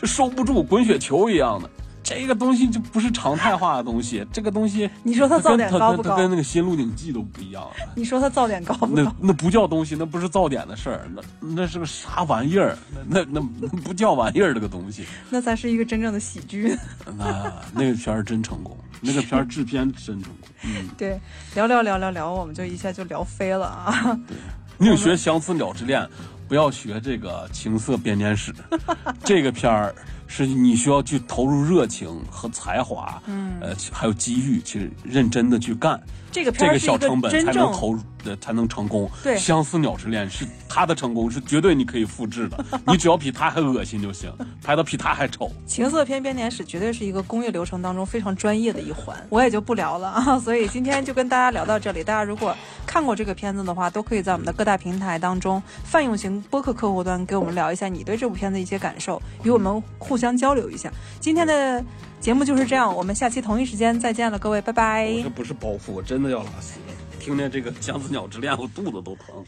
[0.00, 1.68] 就收不住，滚雪球一样的。
[2.04, 7.66] 这个东西就不是常态化的东西，这个东西你说它噪点高不高跟它跟那个《新鹿鼎记》都不一样。
[7.96, 9.16] 你说它噪点高不那高？
[9.18, 12.76] 那不叫东西，那不是噪点的事儿，那那是个啥玩意儿？
[13.08, 15.06] 那那那不叫玩意儿，这个东西。
[15.30, 16.76] 那才是一个真正的喜剧。
[17.16, 20.32] 那那个片儿真成功，那个片儿制片真成功。
[20.62, 21.18] 嗯，对，
[21.54, 24.18] 聊聊聊聊聊，我们就一下就聊飞了啊！
[24.28, 24.36] 对
[24.76, 26.06] 宁学相思鸟之恋，
[26.48, 28.52] 不要学这个情色编年史。
[29.24, 29.94] 这个片儿
[30.34, 36.00] 是你需要去投入热情和才华，嗯，呃，还有机遇，去认真的去干。
[36.32, 39.08] 这个片这个小成本才能投入，呃，才能成功。
[39.22, 42.64] 对相思鸟之恋是他的成功，是绝对你可以复制的。
[42.88, 44.28] 你只要比他还恶心就行，
[44.60, 45.48] 拍的比他还丑。
[45.64, 50.36] 情色片编年史绝对是一个工业流程当中非常专业的一环，我也就不聊了啊。
[50.42, 52.02] 所以今天就跟大家聊到这里。
[52.02, 52.52] 大家如果
[52.84, 60.88] 看过这个片子的话，都可以在我们的各大平台当中泛用型播客客户端给我们聊一下你对这部片子一些感受，与我们互相交流一下。
[61.18, 61.84] 今天的
[62.20, 65.12] 节目就是这样，我们下期同一时间再见了，各位，拜拜。
[65.22, 66.94] 这不是包袱，我真的要拉稀了。
[67.18, 69.44] 听见这个姜子鸟之恋，我肚子都疼。